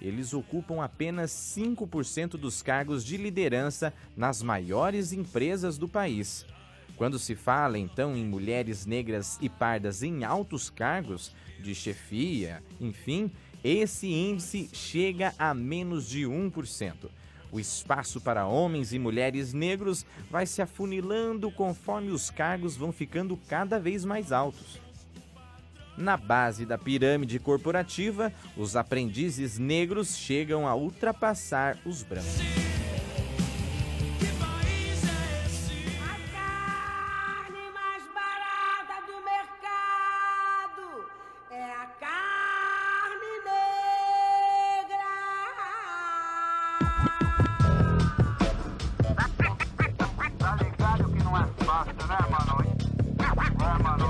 eles 0.00 0.34
ocupam 0.34 0.82
apenas 0.82 1.30
5% 1.30 2.32
dos 2.32 2.62
cargos 2.62 3.04
de 3.04 3.16
liderança 3.16 3.92
nas 4.16 4.42
maiores 4.42 5.12
empresas 5.12 5.78
do 5.78 5.88
país. 5.88 6.46
Quando 6.96 7.18
se 7.18 7.34
fala 7.34 7.78
então 7.78 8.16
em 8.16 8.24
mulheres 8.24 8.86
negras 8.86 9.38
e 9.40 9.48
pardas 9.48 10.02
em 10.02 10.24
altos 10.24 10.70
cargos, 10.70 11.34
de 11.60 11.74
chefia, 11.74 12.62
enfim, 12.80 13.30
esse 13.64 14.06
índice 14.06 14.70
chega 14.72 15.34
a 15.38 15.52
menos 15.52 16.08
de 16.08 16.22
1%. 16.22 17.10
O 17.50 17.60
espaço 17.60 18.20
para 18.20 18.46
homens 18.46 18.92
e 18.92 18.98
mulheres 18.98 19.52
negros 19.52 20.04
vai 20.30 20.46
se 20.46 20.60
afunilando 20.60 21.50
conforme 21.50 22.10
os 22.10 22.30
cargos 22.30 22.76
vão 22.76 22.92
ficando 22.92 23.36
cada 23.48 23.78
vez 23.78 24.04
mais 24.04 24.32
altos. 24.32 24.85
Na 25.96 26.16
base 26.16 26.66
da 26.66 26.76
pirâmide 26.76 27.38
corporativa, 27.38 28.30
os 28.56 28.76
aprendizes 28.76 29.58
negros 29.58 30.14
chegam 30.16 30.68
a 30.68 30.74
ultrapassar 30.74 31.78
os 31.86 32.02
brancos. 32.02 32.36
carne 36.32 37.70
mais 37.72 38.02
barata 38.14 39.06
do 39.06 39.16
mercado 39.24 41.08
é 41.50 41.64
a 41.72 41.86
carne 41.98 43.32
negra. 43.46 45.06
Tá 50.38 50.56
ligado 50.56 51.08
que 51.10 51.22
não 51.24 51.38
é 51.38 51.46
fácil, 51.64 51.94
né, 52.06 52.18
mano? 52.30 52.54
É, 53.18 53.82
mano. 53.82 54.06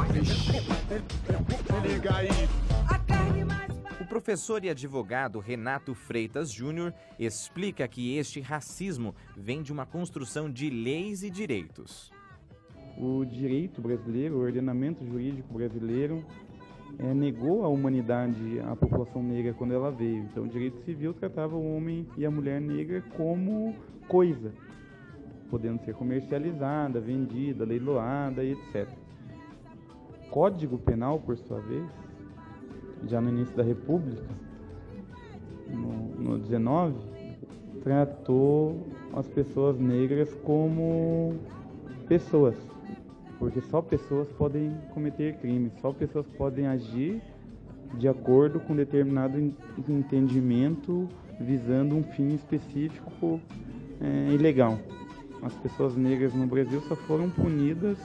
Se 1.77 1.89
liga 1.89 2.17
aí. 2.17 2.29
O 4.01 4.07
professor 4.07 4.65
e 4.65 4.71
advogado 4.71 5.41
Renato 5.41 5.95
Freitas 5.95 6.51
Júnior 6.51 6.95
explica 7.19 7.87
que 7.87 8.17
este 8.17 8.41
racismo 8.41 9.15
vem 9.37 9.63
de 9.63 9.73
uma 9.73 9.85
construção 9.85 10.51
de 10.51 10.71
leis 10.71 11.23
e 11.23 11.29
direitos. 11.29 12.11
O 12.97 13.25
direito 13.25 13.83
brasileiro, 13.83 14.37
o 14.37 14.41
ordenamento 14.41 15.05
jurídico 15.05 15.53
brasileiro, 15.53 16.25
eh, 16.99 17.13
negou 17.13 17.65
a 17.65 17.69
humanidade 17.69 18.59
à 18.61 18.75
população 18.75 19.23
negra 19.23 19.53
quando 19.53 19.75
ela 19.75 19.91
veio. 19.91 20.23
Então, 20.23 20.45
o 20.45 20.49
direito 20.49 20.83
civil 20.85 21.13
tratava 21.13 21.57
o 21.57 21.77
homem 21.77 22.07
e 22.17 22.25
a 22.25 22.31
mulher 22.31 22.59
negra 22.61 23.03
como 23.17 23.75
coisa, 24.09 24.51
podendo 25.51 25.85
ser 25.85 25.95
comercializada, 25.95 27.01
vendida, 27.01 27.67
leiloada 27.67 28.43
e 28.43 28.53
etc. 28.53 29.06
Código 30.31 30.79
Penal, 30.79 31.19
por 31.21 31.37
sua 31.37 31.61
vez, 31.61 31.85
já 33.09 33.21
no 33.21 33.29
início 33.31 33.55
da 33.57 33.63
República, 33.63 34.25
no, 35.69 36.31
no 36.33 36.39
19, 36.39 36.95
tratou 37.83 38.87
as 39.15 39.27
pessoas 39.29 39.79
negras 39.79 40.33
como 40.45 41.35
pessoas, 42.09 42.55
porque 43.39 43.61
só 43.61 43.81
pessoas 43.81 44.29
podem 44.33 44.73
cometer 44.93 45.37
crimes, 45.37 45.73
só 45.81 45.93
pessoas 45.93 46.27
podem 46.37 46.67
agir 46.67 47.21
de 47.95 48.09
acordo 48.09 48.59
com 48.61 48.75
determinado 48.75 49.39
en- 49.39 49.55
entendimento 49.89 51.09
visando 51.39 51.95
um 51.95 52.03
fim 52.03 52.35
específico 52.35 53.41
é, 54.01 54.33
ilegal. 54.35 54.79
As 55.43 55.55
pessoas 55.55 55.95
negras 55.97 56.35
no 56.35 56.47
Brasil 56.47 56.81
só 56.83 56.97
foram 56.97 57.31
punidas, 57.31 57.99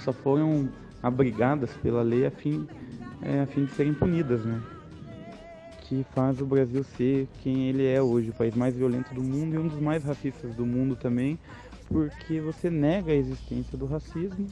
só 0.00 0.12
foram 0.12 0.68
abrigadas 1.02 1.70
pela 1.82 2.02
lei 2.02 2.26
a 2.26 2.30
fim, 2.30 2.66
é, 3.22 3.40
a 3.40 3.46
fim 3.46 3.64
de 3.64 3.72
serem 3.72 3.94
punidas, 3.94 4.44
né? 4.44 4.60
Que 5.82 6.04
faz 6.14 6.40
o 6.40 6.46
Brasil 6.46 6.84
ser 6.84 7.28
quem 7.42 7.68
ele 7.68 7.86
é 7.86 8.02
hoje, 8.02 8.30
o 8.30 8.34
país 8.34 8.54
mais 8.54 8.76
violento 8.76 9.14
do 9.14 9.22
mundo 9.22 9.54
e 9.54 9.58
um 9.58 9.68
dos 9.68 9.80
mais 9.80 10.04
racistas 10.04 10.54
do 10.54 10.66
mundo 10.66 10.96
também, 10.96 11.38
porque 11.88 12.40
você 12.40 12.68
nega 12.68 13.12
a 13.12 13.14
existência 13.14 13.78
do 13.78 13.86
racismo 13.86 14.46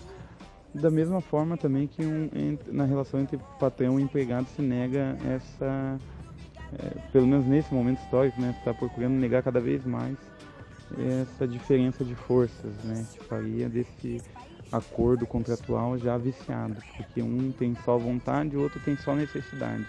da 0.80 0.90
mesma 0.90 1.20
forma 1.20 1.56
também 1.56 1.86
que 1.86 2.04
um, 2.04 2.28
na 2.66 2.84
relação 2.84 3.20
entre 3.20 3.38
patrão 3.58 3.98
e 3.98 4.02
empregado 4.02 4.46
se 4.54 4.62
nega 4.62 5.16
essa, 5.26 5.98
é, 6.78 7.00
pelo 7.12 7.26
menos 7.26 7.46
nesse 7.46 7.72
momento 7.72 8.00
histórico, 8.02 8.40
né, 8.40 8.54
está 8.58 8.74
procurando 8.74 9.14
negar 9.14 9.42
cada 9.42 9.60
vez 9.60 9.84
mais 9.84 10.16
essa 11.22 11.48
diferença 11.48 12.04
de 12.04 12.14
forças, 12.14 12.72
né, 12.84 13.04
que 13.12 13.24
faria 13.24 13.68
desse 13.68 14.20
acordo 14.72 15.26
contratual 15.26 15.98
já 15.98 16.16
viciado, 16.16 16.76
porque 16.96 17.22
um 17.22 17.52
tem 17.52 17.76
só 17.84 17.96
vontade, 17.96 18.56
o 18.56 18.62
outro 18.62 18.80
tem 18.80 18.96
só 18.96 19.14
necessidade. 19.14 19.86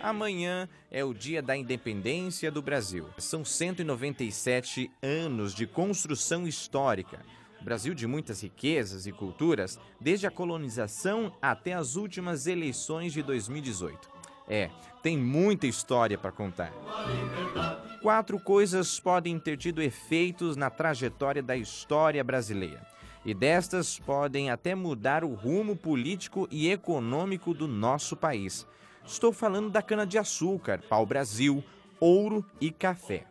Amanhã 0.00 0.68
é 0.90 1.04
o 1.04 1.12
dia 1.12 1.42
da 1.42 1.56
independência 1.56 2.50
do 2.50 2.62
Brasil. 2.62 3.06
São 3.18 3.44
197 3.44 4.90
anos 5.02 5.54
de 5.54 5.66
construção 5.66 6.46
histórica. 6.46 7.20
O 7.60 7.64
Brasil 7.64 7.92
de 7.92 8.06
muitas 8.06 8.40
riquezas 8.42 9.06
e 9.06 9.12
culturas, 9.12 9.78
desde 10.00 10.26
a 10.26 10.30
colonização 10.30 11.32
até 11.42 11.74
as 11.74 11.96
últimas 11.96 12.46
eleições 12.46 13.12
de 13.12 13.22
2018. 13.22 14.08
É, 14.48 14.70
tem 15.02 15.18
muita 15.18 15.66
história 15.66 16.16
para 16.16 16.32
contar. 16.32 16.72
Quatro 18.00 18.38
coisas 18.38 19.00
podem 19.00 19.40
ter 19.40 19.56
tido 19.56 19.82
efeitos 19.82 20.56
na 20.56 20.70
trajetória 20.70 21.42
da 21.42 21.56
história 21.56 22.22
brasileira. 22.22 22.86
E 23.24 23.34
destas 23.34 23.98
podem 23.98 24.50
até 24.50 24.72
mudar 24.72 25.24
o 25.24 25.34
rumo 25.34 25.74
político 25.74 26.46
e 26.48 26.70
econômico 26.70 27.52
do 27.52 27.66
nosso 27.66 28.16
país. 28.16 28.64
Estou 29.04 29.32
falando 29.32 29.68
da 29.68 29.82
cana-de-açúcar, 29.82 30.80
pau-brasil, 30.88 31.62
ouro 31.98 32.46
e 32.60 32.70
café. 32.70 33.26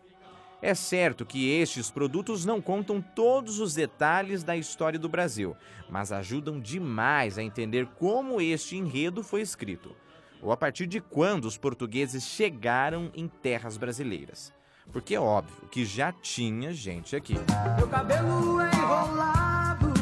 É 0.61 0.73
certo 0.73 1.25
que 1.25 1.49
estes 1.49 1.89
produtos 1.89 2.43
não 2.43 2.61
contam 2.61 3.01
todos 3.01 3.59
os 3.59 3.73
detalhes 3.73 4.43
da 4.43 4.57
história 4.57 4.99
do 4.99 5.07
Brasil, 5.07 5.55
mas 5.89 6.11
ajudam 6.11 6.59
demais 6.59 7.37
a 7.37 7.43
entender 7.43 7.87
como 7.97 8.41
este 8.41 8.75
enredo 8.75 9.23
foi 9.23 9.41
escrito, 9.41 9.95
ou 10.41 10.51
a 10.51 10.57
partir 10.57 10.87
de 10.87 10.99
quando 10.99 11.45
os 11.45 11.57
portugueses 11.57 12.23
chegaram 12.25 13.09
em 13.15 13.27
terras 13.27 13.77
brasileiras. 13.77 14.56
Porque 14.91 15.15
é 15.15 15.19
óbvio 15.19 15.67
que 15.69 15.85
já 15.85 16.11
tinha 16.11 16.73
gente 16.73 17.15
aqui. 17.15 17.35
Meu 17.77 17.87
cabelo 17.87 18.59
é 18.61 18.69
enrolado, 18.73 19.93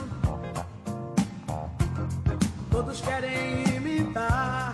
todos 2.71 3.01
querem 3.01 3.63
imitar. 3.75 4.73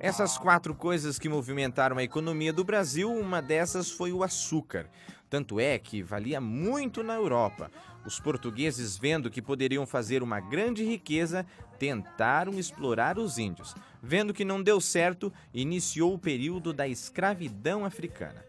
Essas 0.00 0.38
quatro 0.38 0.74
coisas 0.74 1.18
que 1.18 1.28
movimentaram 1.28 1.98
a 1.98 2.02
economia 2.02 2.52
do 2.52 2.62
Brasil, 2.62 3.12
uma 3.12 3.42
dessas 3.42 3.90
foi 3.90 4.12
o 4.12 4.22
açúcar. 4.22 4.88
Tanto 5.28 5.60
é 5.60 5.78
que 5.78 6.02
valia 6.02 6.40
muito 6.40 7.02
na 7.02 7.14
Europa. 7.14 7.70
Os 8.06 8.18
portugueses, 8.18 8.96
vendo 8.96 9.28
que 9.28 9.42
poderiam 9.42 9.86
fazer 9.86 10.22
uma 10.22 10.40
grande 10.40 10.84
riqueza, 10.84 11.44
tentaram 11.78 12.58
explorar 12.58 13.18
os 13.18 13.38
índios. 13.38 13.74
Vendo 14.02 14.32
que 14.32 14.44
não 14.44 14.62
deu 14.62 14.80
certo, 14.80 15.32
iniciou 15.52 16.14
o 16.14 16.18
período 16.18 16.72
da 16.72 16.88
escravidão 16.88 17.84
africana. 17.84 18.47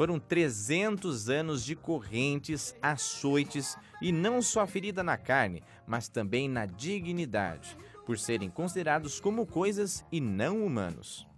Foram 0.00 0.18
300 0.18 1.28
anos 1.28 1.62
de 1.62 1.76
correntes, 1.76 2.74
açoites 2.80 3.76
e 4.00 4.10
não 4.10 4.40
só 4.40 4.66
ferida 4.66 5.02
na 5.02 5.18
carne, 5.18 5.62
mas 5.86 6.08
também 6.08 6.48
na 6.48 6.64
dignidade, 6.64 7.76
por 8.06 8.18
serem 8.18 8.48
considerados 8.48 9.20
como 9.20 9.44
coisas 9.44 10.02
e 10.10 10.18
não 10.18 10.64
humanos. 10.64 11.28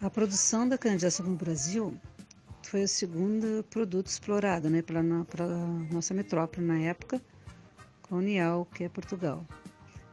A 0.00 0.08
produção 0.08 0.68
da 0.68 0.78
cana-de-açúcar 0.78 1.30
no 1.30 1.34
Brasil 1.34 2.00
foi 2.62 2.84
o 2.84 2.88
segundo 2.88 3.64
produto 3.64 4.06
explorado 4.06 4.70
né, 4.70 4.80
pela, 4.80 5.02
pela 5.24 5.66
nossa 5.90 6.14
metrópole 6.14 6.64
na 6.64 6.78
época 6.78 7.20
colonial, 8.02 8.68
que 8.72 8.84
é 8.84 8.88
Portugal. 8.88 9.44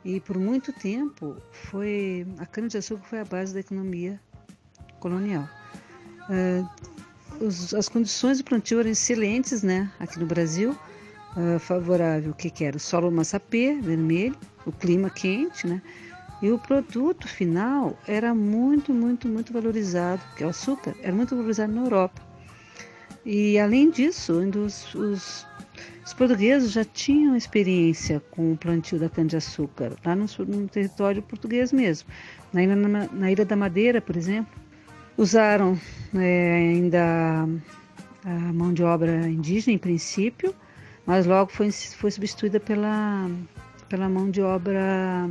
E 0.03 0.19
por 0.19 0.39
muito 0.39 0.73
tempo 0.73 1.37
foi 1.51 2.25
a 2.39 2.45
cana-de-açúcar 2.47 3.03
foi 3.03 3.19
a 3.19 3.25
base 3.25 3.53
da 3.53 3.59
economia 3.59 4.19
colonial. 4.99 5.47
Ah, 6.27 6.94
os- 7.41 7.73
as 7.73 7.87
condições 7.89 8.37
de 8.37 8.43
plantio 8.43 8.79
eram 8.79 8.89
excelentes 8.89 9.63
né, 9.63 9.89
aqui 9.99 10.19
no 10.19 10.25
Brasil, 10.25 10.75
ah, 11.35 11.59
favorável, 11.59 12.31
o 12.31 12.33
que, 12.35 12.49
que 12.49 12.63
era? 12.63 12.77
O 12.77 12.79
solo 12.79 13.11
massapê, 13.11 13.77
vermelho, 13.81 14.35
o 14.65 14.71
clima 14.71 15.09
quente, 15.09 15.67
né? 15.67 15.81
E 16.41 16.51
o 16.51 16.59
produto 16.59 17.27
final 17.27 17.97
era 18.07 18.35
muito, 18.35 18.93
muito, 18.93 19.27
muito 19.27 19.53
valorizado, 19.53 20.21
que 20.35 20.43
é 20.43 20.47
o 20.47 20.49
açúcar, 20.49 20.93
era 21.01 21.13
muito 21.13 21.35
valorizado 21.35 21.71
na 21.73 21.81
Europa. 21.83 22.21
E 23.25 23.57
além 23.57 23.89
disso, 23.89 24.33
os, 24.33 24.93
os, 24.93 25.47
os 26.05 26.13
portugueses 26.13 26.71
já 26.71 26.83
tinham 26.85 27.35
experiência 27.35 28.21
com 28.31 28.51
o 28.51 28.57
plantio 28.57 28.99
da 28.99 29.09
cana-de-açúcar, 29.09 29.93
lá 30.05 30.15
no, 30.15 30.25
no 30.45 30.67
território 30.67 31.21
português 31.23 31.71
mesmo. 31.71 32.07
Na 32.53 32.63
na, 32.75 33.07
na 33.07 33.31
Ilha 33.31 33.45
da 33.45 33.55
Madeira, 33.55 33.99
por 33.99 34.15
exemplo, 34.15 34.53
usaram 35.17 35.77
eh, 36.15 36.53
ainda 36.55 37.47
a 38.23 38.53
mão 38.53 38.73
de 38.73 38.83
obra 38.83 39.27
indígena 39.27 39.73
em 39.73 39.77
princípio, 39.77 40.53
mas 41.05 41.25
logo 41.25 41.51
foi, 41.51 41.71
foi 41.71 42.11
substituída 42.11 42.59
pela, 42.59 43.29
pela 43.87 44.09
mão 44.09 44.29
de 44.29 44.41
obra 44.41 45.29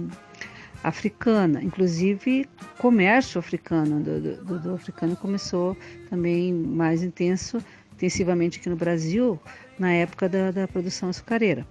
africana, 0.82 1.62
inclusive 1.62 2.46
comércio 2.78 3.38
africano 3.38 4.00
do- 4.00 4.44
do- 4.44 4.58
do 4.60 4.74
africano 4.74 5.16
começou 5.16 5.76
também 6.10 6.52
mais 6.52 7.02
intenso, 7.02 7.58
intensivamente 7.94 8.58
aqui 8.60 8.68
no 8.68 8.76
Brasil 8.76 9.40
na 9.78 9.92
época 9.92 10.28
da, 10.28 10.50
da 10.50 10.68
produção 10.68 11.08
açucareira. 11.08 11.66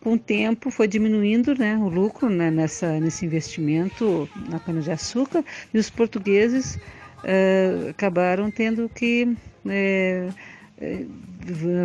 Com 0.00 0.14
o 0.14 0.18
tempo 0.18 0.70
foi 0.70 0.86
diminuindo 0.88 1.54
né, 1.56 1.76
o 1.78 1.88
lucro 1.88 2.28
né, 2.28 2.50
nessa, 2.50 2.98
nesse 3.00 3.24
investimento 3.24 4.28
na 4.50 4.58
cana-de-açúcar 4.58 5.44
e 5.72 5.78
os 5.78 5.88
portugueses 5.88 6.78
eh, 7.24 7.88
acabaram 7.90 8.50
tendo 8.50 8.88
que 8.88 9.36
eh, 9.68 10.28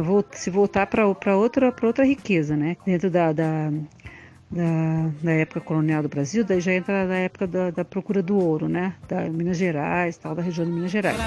vol- 0.04 0.26
se 0.32 0.50
voltar 0.50 0.88
para 0.88 1.06
outra, 1.06 1.74
outra 1.82 2.06
riqueza, 2.06 2.56
né? 2.56 2.78
Dentro 2.86 3.10
da, 3.10 3.32
da, 3.32 3.72
da, 4.52 5.10
da 5.22 5.32
época 5.32 5.62
colonial 5.62 6.02
do 6.04 6.10
Brasil, 6.10 6.44
daí 6.44 6.62
já 6.62 6.74
entra 6.74 7.06
na 7.06 7.18
época 7.18 7.48
da, 7.48 7.72
da 7.72 7.86
procura 7.86 8.22
do 8.22 8.38
ouro, 8.38 8.68
né? 8.68 8.96
Da 9.08 9.22
Minas 9.30 9.58
Gerais, 9.58 10.18
tal, 10.18 10.36
da 10.36 10.42
região 10.42 10.66
de 10.66 10.72
Minas 10.72 10.92
Gerais. 10.92 11.18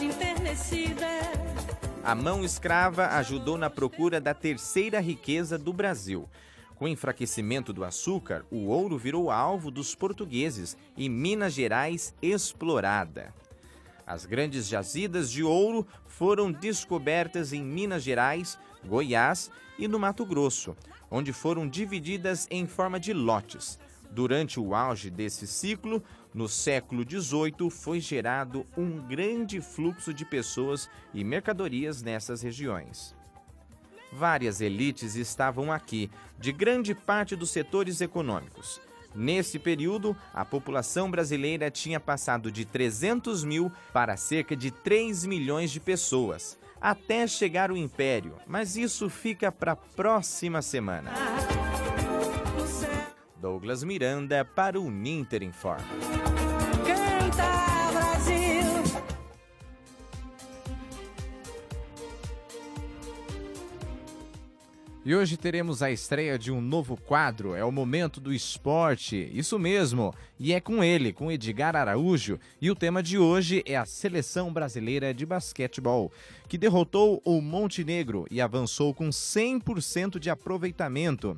enternecida. 0.00 1.06
A 2.04 2.14
mão 2.14 2.44
escrava 2.44 3.06
ajudou 3.18 3.56
na 3.56 3.70
procura 3.70 4.20
da 4.20 4.34
terceira 4.34 5.00
riqueza 5.00 5.56
do 5.56 5.72
Brasil. 5.72 6.28
Com 6.76 6.86
o 6.86 6.88
enfraquecimento 6.88 7.72
do 7.72 7.84
açúcar, 7.84 8.44
o 8.50 8.66
ouro 8.66 8.98
virou 8.98 9.30
alvo 9.30 9.70
dos 9.70 9.94
portugueses 9.94 10.76
e 10.96 11.08
Minas 11.08 11.52
Gerais 11.54 12.14
explorada. 12.20 13.34
As 14.06 14.26
grandes 14.26 14.66
jazidas 14.68 15.30
de 15.30 15.42
ouro 15.42 15.86
foram 16.06 16.50
descobertas 16.50 17.52
em 17.52 17.62
Minas 17.62 18.02
Gerais, 18.02 18.58
Goiás 18.84 19.50
e 19.78 19.86
no 19.86 19.98
Mato 19.98 20.26
Grosso, 20.26 20.76
onde 21.10 21.32
foram 21.32 21.68
divididas 21.68 22.48
em 22.50 22.66
forma 22.66 22.98
de 22.98 23.12
lotes. 23.12 23.78
Durante 24.10 24.60
o 24.60 24.74
auge 24.74 25.08
desse 25.08 25.46
ciclo, 25.46 26.02
no 26.34 26.48
século 26.48 27.02
XVIII, 27.08 27.70
foi 27.70 28.00
gerado 28.00 28.66
um 28.76 28.98
grande 29.06 29.60
fluxo 29.60 30.12
de 30.12 30.24
pessoas 30.24 30.90
e 31.14 31.24
mercadorias 31.24 32.02
nessas 32.02 32.42
regiões. 32.42 33.14
Várias 34.12 34.60
elites 34.60 35.16
estavam 35.16 35.72
aqui, 35.72 36.10
de 36.38 36.52
grande 36.52 36.94
parte 36.94 37.34
dos 37.34 37.50
setores 37.50 38.00
econômicos. 38.00 38.80
Nesse 39.14 39.58
período, 39.58 40.16
a 40.32 40.44
população 40.44 41.10
brasileira 41.10 41.70
tinha 41.70 41.98
passado 41.98 42.50
de 42.50 42.64
300 42.64 43.44
mil 43.44 43.72
para 43.92 44.16
cerca 44.16 44.54
de 44.54 44.70
3 44.70 45.24
milhões 45.26 45.70
de 45.70 45.80
pessoas, 45.80 46.58
até 46.80 47.26
chegar 47.26 47.70
o 47.70 47.76
Império, 47.76 48.36
mas 48.46 48.76
isso 48.76 49.08
fica 49.08 49.50
para 49.50 49.72
a 49.72 49.76
próxima 49.76 50.60
semana. 50.60 51.10
Douglas 53.36 53.82
Miranda 53.82 54.44
para 54.44 54.80
o 54.80 54.90
Ninter 54.90 55.42
Informa. 55.42 55.84
E 65.04 65.16
hoje 65.16 65.36
teremos 65.36 65.82
a 65.82 65.90
estreia 65.90 66.38
de 66.38 66.52
um 66.52 66.60
novo 66.60 66.96
quadro, 66.96 67.56
é 67.56 67.64
o 67.64 67.72
Momento 67.72 68.20
do 68.20 68.32
Esporte, 68.32 69.28
isso 69.34 69.58
mesmo, 69.58 70.14
e 70.38 70.52
é 70.52 70.60
com 70.60 70.82
ele, 70.82 71.12
com 71.12 71.30
Edgar 71.30 71.74
Araújo, 71.74 72.38
e 72.60 72.70
o 72.70 72.76
tema 72.76 73.02
de 73.02 73.18
hoje 73.18 73.64
é 73.66 73.76
a 73.76 73.84
Seleção 73.84 74.52
Brasileira 74.52 75.12
de 75.12 75.26
Basquetebol, 75.26 76.12
que 76.48 76.56
derrotou 76.56 77.20
o 77.24 77.40
Montenegro 77.40 78.28
e 78.30 78.40
avançou 78.40 78.94
com 78.94 79.08
100% 79.08 80.20
de 80.20 80.30
aproveitamento. 80.30 81.36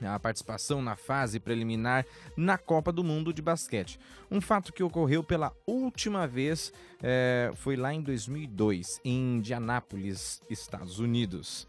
A 0.00 0.20
participação 0.20 0.80
na 0.80 0.94
fase 0.94 1.40
preliminar 1.40 2.06
na 2.36 2.56
Copa 2.56 2.92
do 2.92 3.02
Mundo 3.02 3.32
de 3.32 3.42
Basquete. 3.42 3.98
Um 4.30 4.40
fato 4.40 4.72
que 4.72 4.84
ocorreu 4.84 5.24
pela 5.24 5.52
última 5.66 6.28
vez 6.28 6.72
eh, 7.02 7.50
foi 7.56 7.74
lá 7.74 7.92
em 7.92 8.02
2002, 8.02 9.00
em 9.04 9.38
Indianápolis, 9.38 10.40
Estados 10.48 11.00
Unidos. 11.00 11.66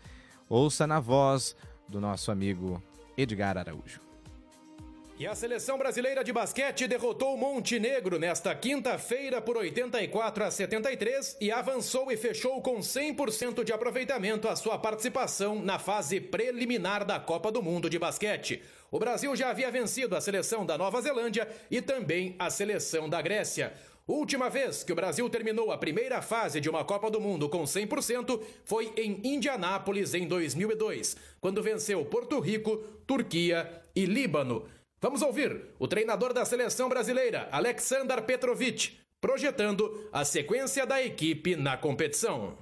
Ouça 0.47 0.85
na 0.85 0.99
voz 0.99 1.55
do 1.87 1.99
nosso 1.99 2.31
amigo 2.31 2.81
Edgar 3.17 3.57
Araújo. 3.57 3.99
E 5.17 5.25
a 5.25 5.33
seleção 5.33 5.77
brasileira 5.77 6.25
de 6.25 6.33
basquete 6.33 6.87
derrotou 6.87 7.37
Montenegro 7.37 8.19
nesta 8.19 8.53
quinta-feira 8.53 9.41
por 9.41 9.55
84 9.55 10.43
a 10.43 10.51
73 10.51 11.37
e 11.39 11.51
avançou 11.51 12.11
e 12.11 12.17
fechou 12.17 12.61
com 12.61 12.79
100% 12.79 13.63
de 13.63 13.71
aproveitamento 13.71 14.49
a 14.49 14.57
sua 14.57 14.77
participação 14.77 15.61
na 15.61 15.79
fase 15.79 16.19
preliminar 16.19 17.05
da 17.05 17.17
Copa 17.17 17.49
do 17.49 17.63
Mundo 17.63 17.89
de 17.89 17.97
basquete. 17.97 18.61
O 18.91 18.99
Brasil 18.99 19.33
já 19.37 19.49
havia 19.49 19.71
vencido 19.71 20.17
a 20.17 20.21
seleção 20.21 20.65
da 20.65 20.77
Nova 20.77 21.01
Zelândia 21.01 21.47
e 21.71 21.81
também 21.81 22.35
a 22.37 22.49
seleção 22.49 23.07
da 23.09 23.21
Grécia. 23.21 23.73
Última 24.07 24.51
vez 24.51 24.83
que 24.83 24.91
o 24.91 24.95
Brasil 24.95 25.27
terminou 25.31 25.71
a 25.71 25.79
primeira 25.79 26.21
fase 26.21 26.61
de 26.61 26.69
uma 26.69 26.85
Copa 26.85 27.09
do 27.09 27.19
Mundo 27.19 27.49
com 27.49 27.63
100% 27.63 28.39
foi 28.63 28.93
em 28.95 29.19
Indianápolis 29.23 30.13
em 30.13 30.27
2002, 30.27 31.17
quando 31.41 31.63
venceu 31.63 32.05
Porto 32.05 32.39
Rico, 32.39 32.77
Turquia 33.07 33.81
e 33.95 34.05
Líbano. 34.05 34.67
Vamos 35.01 35.23
ouvir 35.23 35.69
o 35.79 35.87
treinador 35.87 36.33
da 36.33 36.45
seleção 36.45 36.87
brasileira, 36.87 37.49
Aleksandar 37.51 38.21
Petrovic, 38.25 38.95
projetando 39.19 40.07
a 40.13 40.23
sequência 40.23 40.85
da 40.85 41.01
equipe 41.01 41.55
na 41.55 41.75
competição. 41.75 42.59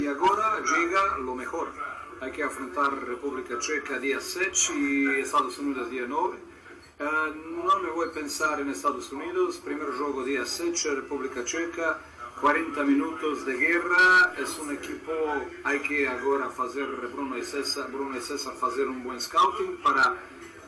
Y 0.00 0.06
ahora 0.06 0.60
llega 0.60 1.18
lo 1.18 1.34
mejor. 1.34 1.72
Hay 2.22 2.32
que 2.32 2.42
afrontar 2.42 2.90
República 3.04 3.60
Checa 3.60 3.98
día 3.98 4.18
7 4.18 4.72
y 4.74 5.20
Estados 5.20 5.58
Unidos 5.58 5.90
día 5.90 6.06
9. 6.06 6.38
No 6.98 7.78
me 7.80 7.90
voy 7.90 8.08
a 8.08 8.12
pensar 8.12 8.58
en 8.58 8.70
Estados 8.70 9.12
Unidos. 9.12 9.60
Primer 9.62 9.88
juego 9.88 10.24
día 10.24 10.46
7, 10.46 10.94
República 10.94 11.44
Checa. 11.44 11.98
40 12.40 12.82
minutos 12.84 13.44
de 13.44 13.54
guerra. 13.54 14.34
Es 14.38 14.58
un 14.58 14.72
equipo, 14.72 15.12
hay 15.64 15.80
que 15.80 16.08
ahora 16.08 16.46
hacer 16.46 16.86
Bruno 17.12 17.36
y 17.36 17.44
César, 17.44 17.90
Bruno 17.90 18.16
y 18.16 18.20
César 18.20 18.54
hacer 18.62 18.88
un 18.88 19.04
buen 19.04 19.20
scouting 19.20 19.76
para 19.82 20.14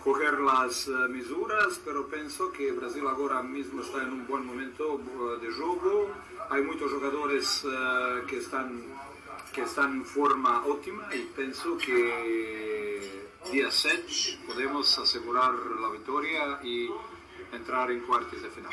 coger 0.04 0.38
las 0.40 0.88
eh, 0.88 0.90
misuras, 1.08 1.80
pero 1.84 2.06
penso 2.08 2.52
que 2.52 2.72
Brasil 2.72 3.06
agora 3.06 3.42
mismo 3.42 3.82
está 3.82 4.02
en 4.02 4.12
un 4.12 4.26
buen 4.26 4.44
momento 4.44 5.00
eh, 5.00 5.46
de 5.46 5.52
juego. 5.52 6.10
Hay 6.50 6.62
muchos 6.62 6.92
jugadores 6.92 7.64
eh, 7.64 8.22
que 8.26 8.38
están 8.38 8.82
que 9.52 9.62
están 9.62 9.96
en 9.96 10.04
forma 10.04 10.64
óptima 10.66 11.08
y 11.14 11.20
pienso 11.34 11.78
que 11.78 12.67
día 13.50 13.70
7 13.70 14.40
podemos 14.46 14.98
asegurar 14.98 15.52
la 15.52 15.90
victoria 15.90 16.60
y 16.62 16.88
entrar 17.52 17.90
en 17.90 18.00
cuartos 18.00 18.42
de 18.42 18.50
final. 18.50 18.72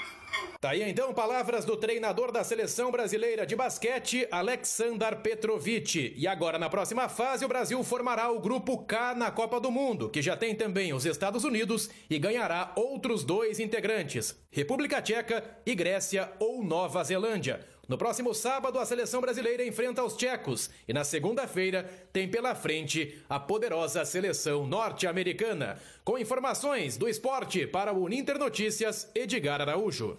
Tá 0.59 0.71
aí 0.71 0.81
então 0.83 1.13
palavras 1.13 1.63
do 1.63 1.77
treinador 1.77 2.31
da 2.31 2.43
seleção 2.43 2.91
brasileira 2.91 3.45
de 3.45 3.55
basquete, 3.55 4.27
Aleksandar 4.31 5.21
Petrovic. 5.21 6.13
E 6.17 6.27
agora, 6.27 6.57
na 6.57 6.69
próxima 6.69 7.07
fase, 7.07 7.45
o 7.45 7.47
Brasil 7.47 7.81
formará 7.83 8.29
o 8.29 8.39
grupo 8.39 8.83
K 8.83 9.15
na 9.15 9.31
Copa 9.31 9.59
do 9.59 9.71
Mundo, 9.71 10.09
que 10.09 10.21
já 10.21 10.35
tem 10.35 10.53
também 10.53 10.93
os 10.93 11.05
Estados 11.05 11.43
Unidos 11.43 11.89
e 12.09 12.19
ganhará 12.19 12.73
outros 12.75 13.23
dois 13.23 13.59
integrantes: 13.59 14.35
República 14.51 15.01
Tcheca 15.01 15.43
e 15.65 15.73
Grécia 15.73 16.31
ou 16.39 16.63
Nova 16.63 17.03
Zelândia. 17.03 17.65
No 17.87 17.97
próximo 17.97 18.33
sábado, 18.33 18.79
a 18.79 18.85
seleção 18.85 19.21
brasileira 19.21 19.65
enfrenta 19.65 20.03
os 20.03 20.15
tchecos 20.15 20.69
e 20.87 20.93
na 20.93 21.03
segunda-feira 21.03 21.83
tem 22.11 22.27
pela 22.27 22.55
frente 22.55 23.21
a 23.29 23.39
poderosa 23.39 24.03
seleção 24.03 24.65
norte-americana. 24.65 25.79
Com 26.03 26.17
informações 26.17 26.97
do 26.97 27.07
esporte 27.07 27.67
para 27.67 27.93
o 27.93 28.03
Uninter 28.03 28.39
Notícias, 28.39 29.09
Edgar 29.13 29.61
Araújo. 29.61 30.17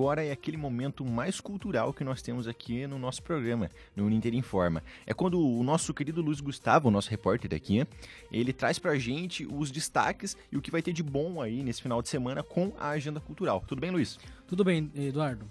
Agora 0.00 0.24
é 0.24 0.32
aquele 0.32 0.56
momento 0.56 1.04
mais 1.04 1.42
cultural 1.42 1.92
que 1.92 2.02
nós 2.02 2.22
temos 2.22 2.48
aqui 2.48 2.86
no 2.86 2.98
nosso 2.98 3.22
programa, 3.22 3.70
no 3.94 4.06
Uninter 4.06 4.34
Informa. 4.34 4.82
É 5.06 5.12
quando 5.12 5.38
o 5.38 5.62
nosso 5.62 5.92
querido 5.92 6.22
Luiz 6.22 6.40
Gustavo, 6.40 6.90
nosso 6.90 7.10
repórter 7.10 7.50
daqui, 7.50 7.86
ele 8.32 8.50
traz 8.50 8.78
pra 8.78 8.98
gente 8.98 9.44
os 9.44 9.70
destaques 9.70 10.38
e 10.50 10.56
o 10.56 10.62
que 10.62 10.70
vai 10.70 10.80
ter 10.80 10.94
de 10.94 11.02
bom 11.02 11.42
aí 11.42 11.62
nesse 11.62 11.82
final 11.82 12.00
de 12.00 12.08
semana 12.08 12.42
com 12.42 12.72
a 12.78 12.88
agenda 12.88 13.20
cultural. 13.20 13.62
Tudo 13.66 13.78
bem, 13.78 13.90
Luiz? 13.90 14.18
Tudo 14.48 14.64
bem, 14.64 14.90
Eduardo. 14.94 15.44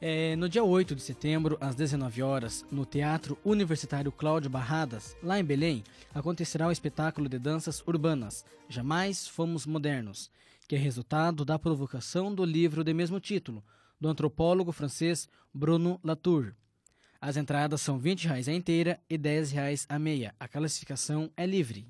É, 0.00 0.36
no 0.36 0.48
dia 0.48 0.62
8 0.62 0.94
de 0.94 1.02
setembro, 1.02 1.58
às 1.60 1.74
19 1.74 2.22
horas, 2.22 2.64
no 2.70 2.86
Teatro 2.86 3.36
Universitário 3.44 4.12
Cláudio 4.12 4.48
Barradas, 4.48 5.16
lá 5.20 5.40
em 5.40 5.44
Belém, 5.44 5.82
acontecerá 6.14 6.68
o 6.68 6.72
espetáculo 6.72 7.28
de 7.28 7.40
danças 7.40 7.82
urbanas 7.84 8.44
Jamais 8.68 9.26
Fomos 9.26 9.66
Modernos, 9.66 10.30
que 10.68 10.76
é 10.76 10.78
resultado 10.78 11.44
da 11.44 11.58
provocação 11.58 12.32
do 12.32 12.44
livro 12.44 12.84
de 12.84 12.94
mesmo 12.94 13.18
título, 13.18 13.60
do 14.00 14.08
antropólogo 14.08 14.72
francês 14.72 15.28
Bruno 15.52 16.00
Latour. 16.02 16.54
As 17.20 17.36
entradas 17.36 17.80
são 17.80 17.98
20 17.98 18.28
reais 18.28 18.48
a 18.48 18.52
inteira 18.52 19.00
e 19.10 19.18
10 19.18 19.50
reais 19.50 19.86
a 19.88 19.98
meia. 19.98 20.34
A 20.38 20.46
classificação 20.46 21.30
é 21.36 21.44
livre. 21.44 21.86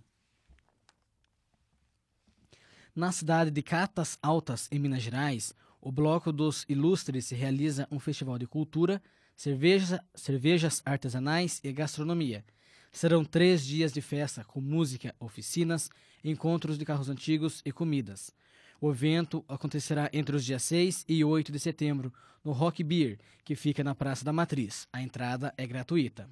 Na 2.95 3.13
cidade 3.13 3.51
de 3.51 3.63
Catas 3.63 4.19
Altas, 4.23 4.69
em 4.73 4.79
Minas 4.79 5.03
Gerais, 5.03 5.55
o 5.81 5.93
Bloco 5.93 6.33
dos 6.33 6.65
Ilustres 6.69 7.31
realiza 7.31 7.87
um 7.91 8.01
festival 8.01 8.39
de 8.39 8.47
cultura, 8.47 9.01
cerveja, 9.37 10.03
cervejas 10.15 10.83
artesanais 10.85 11.61
e 11.63 11.73
gastronomia. 11.73 12.45
Serão 12.91 13.25
três 13.25 13.65
dias 13.65 13.93
de 13.93 14.01
festa 14.01 14.43
com 14.43 14.61
música, 14.61 15.15
oficinas, 15.21 15.91
encontros 16.25 16.79
de 16.79 16.85
carros 16.85 17.09
antigos 17.09 17.63
e 17.65 17.71
comidas. 17.71 18.33
O 18.81 18.91
evento 18.91 19.45
acontecerá 19.49 20.09
entre 20.13 20.37
os 20.37 20.45
dias 20.45 20.63
6 20.63 21.05
e 21.09 21.25
8 21.25 21.51
de 21.51 21.59
setembro 21.59 22.13
no 22.45 22.53
Rock 22.53 22.85
Beer, 22.85 23.19
que 23.45 23.57
fica 23.57 23.83
na 23.83 23.95
Praça 23.95 24.25
da 24.25 24.33
Matriz. 24.33 24.87
A 24.93 25.03
entrada 25.03 25.53
é 25.57 25.67
gratuita. 25.67 26.31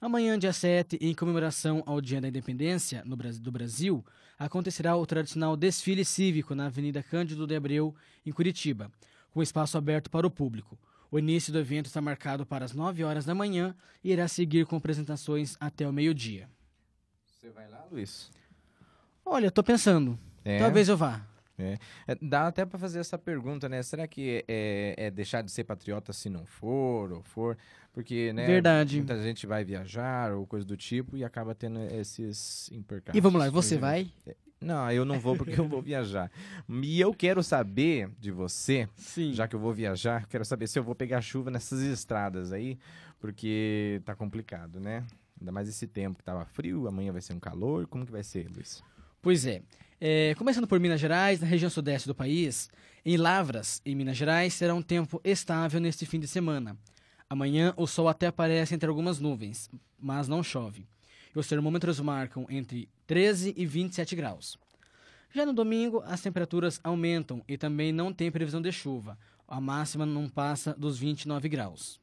Amanhã, 0.00 0.38
dia 0.38 0.52
7, 0.52 0.98
em 1.00 1.14
comemoração 1.14 1.82
ao 1.86 2.00
Dia 2.00 2.20
da 2.20 2.28
Independência 2.28 3.02
do 3.40 3.50
Brasil, 3.50 4.04
acontecerá 4.38 4.94
o 4.94 5.04
tradicional 5.04 5.56
desfile 5.56 6.04
cívico 6.04 6.54
na 6.54 6.66
Avenida 6.66 7.02
Cândido 7.02 7.46
de 7.46 7.56
Abreu, 7.56 7.94
em 8.24 8.30
Curitiba, 8.30 8.92
com 9.30 9.42
espaço 9.42 9.76
aberto 9.76 10.10
para 10.10 10.26
o 10.26 10.30
público. 10.30 10.78
O 11.10 11.18
início 11.18 11.52
do 11.52 11.58
evento 11.58 11.86
está 11.86 12.00
marcado 12.00 12.44
para 12.44 12.64
as 12.64 12.74
9 12.74 13.02
horas 13.02 13.24
da 13.24 13.34
manhã 13.34 13.74
e 14.04 14.12
irá 14.12 14.28
seguir 14.28 14.66
com 14.66 14.76
apresentações 14.76 15.56
até 15.58 15.88
o 15.88 15.92
meio-dia. 15.92 16.48
Você 17.26 17.48
vai 17.50 17.68
lá, 17.68 17.84
Luiz? 17.90 18.30
Olha, 19.24 19.50
tô 19.50 19.62
pensando. 19.62 20.18
É? 20.48 20.58
Talvez 20.58 20.88
eu 20.88 20.96
vá. 20.96 21.20
É. 21.58 21.76
É, 22.06 22.16
Dá 22.22 22.46
até 22.46 22.64
pra 22.64 22.78
fazer 22.78 23.00
essa 23.00 23.18
pergunta, 23.18 23.68
né? 23.68 23.82
Será 23.82 24.06
que 24.06 24.44
é, 24.48 24.94
é 24.96 25.10
deixar 25.10 25.42
de 25.42 25.50
ser 25.50 25.64
patriota 25.64 26.12
se 26.12 26.30
não 26.30 26.46
for 26.46 27.12
ou 27.12 27.22
for? 27.22 27.58
Porque, 27.92 28.32
né? 28.32 28.46
Verdade. 28.46 28.96
Muita 28.96 29.20
gente 29.20 29.46
vai 29.46 29.64
viajar 29.64 30.32
ou 30.32 30.46
coisa 30.46 30.64
do 30.64 30.76
tipo 30.76 31.16
e 31.16 31.24
acaba 31.24 31.54
tendo 31.54 31.80
esses 31.92 32.70
impercáveis. 32.72 33.18
E 33.18 33.20
vamos 33.20 33.40
lá, 33.40 33.50
você 33.50 33.76
vai? 33.76 34.10
É, 34.26 34.36
Não, 34.60 34.90
eu 34.90 35.04
não 35.04 35.18
vou 35.20 35.36
porque 35.36 35.60
eu 35.60 35.68
vou 35.68 35.82
viajar. 35.82 36.30
E 36.82 37.00
eu 37.00 37.12
quero 37.12 37.42
saber 37.42 38.08
de 38.18 38.30
você, 38.30 38.88
já 39.32 39.46
que 39.48 39.54
eu 39.54 39.60
vou 39.60 39.72
viajar, 39.74 40.26
quero 40.28 40.44
saber 40.44 40.66
se 40.66 40.78
eu 40.78 40.84
vou 40.84 40.94
pegar 40.94 41.20
chuva 41.20 41.50
nessas 41.50 41.80
estradas 41.82 42.52
aí, 42.52 42.78
porque 43.20 44.00
tá 44.04 44.14
complicado, 44.14 44.80
né? 44.80 45.04
Ainda 45.40 45.52
mais 45.52 45.68
esse 45.68 45.86
tempo 45.86 46.18
que 46.18 46.24
tava 46.24 46.44
frio, 46.46 46.86
amanhã 46.88 47.12
vai 47.12 47.20
ser 47.20 47.34
um 47.34 47.40
calor. 47.40 47.86
Como 47.86 48.06
que 48.06 48.12
vai 48.12 48.22
ser, 48.22 48.48
Luiz? 48.48 48.82
Pois 49.20 49.44
é. 49.44 49.60
É, 50.00 50.32
Começando 50.36 50.68
por 50.68 50.78
Minas 50.78 51.00
Gerais, 51.00 51.40
na 51.40 51.46
região 51.46 51.68
sudeste 51.68 52.06
do 52.06 52.14
país, 52.14 52.70
em 53.04 53.16
Lavras, 53.16 53.82
em 53.84 53.96
Minas 53.96 54.16
Gerais, 54.16 54.54
será 54.54 54.72
um 54.72 54.80
tempo 54.80 55.20
estável 55.24 55.80
neste 55.80 56.06
fim 56.06 56.20
de 56.20 56.28
semana. 56.28 56.76
Amanhã 57.28 57.74
o 57.76 57.84
sol 57.84 58.08
até 58.08 58.28
aparece 58.28 58.76
entre 58.76 58.88
algumas 58.88 59.18
nuvens, 59.18 59.68
mas 59.98 60.28
não 60.28 60.40
chove. 60.40 60.86
E 61.34 61.38
os 61.38 61.48
termômetros 61.48 61.98
marcam 61.98 62.46
entre 62.48 62.88
13 63.08 63.54
e 63.56 63.66
27 63.66 64.14
graus. 64.14 64.56
Já 65.34 65.44
no 65.44 65.52
domingo, 65.52 66.00
as 66.06 66.20
temperaturas 66.20 66.80
aumentam 66.84 67.42
e 67.48 67.58
também 67.58 67.92
não 67.92 68.12
tem 68.12 68.30
previsão 68.30 68.62
de 68.62 68.70
chuva. 68.70 69.18
A 69.48 69.60
máxima 69.60 70.06
não 70.06 70.28
passa 70.28 70.74
dos 70.74 70.96
29 70.96 71.48
graus. 71.48 72.00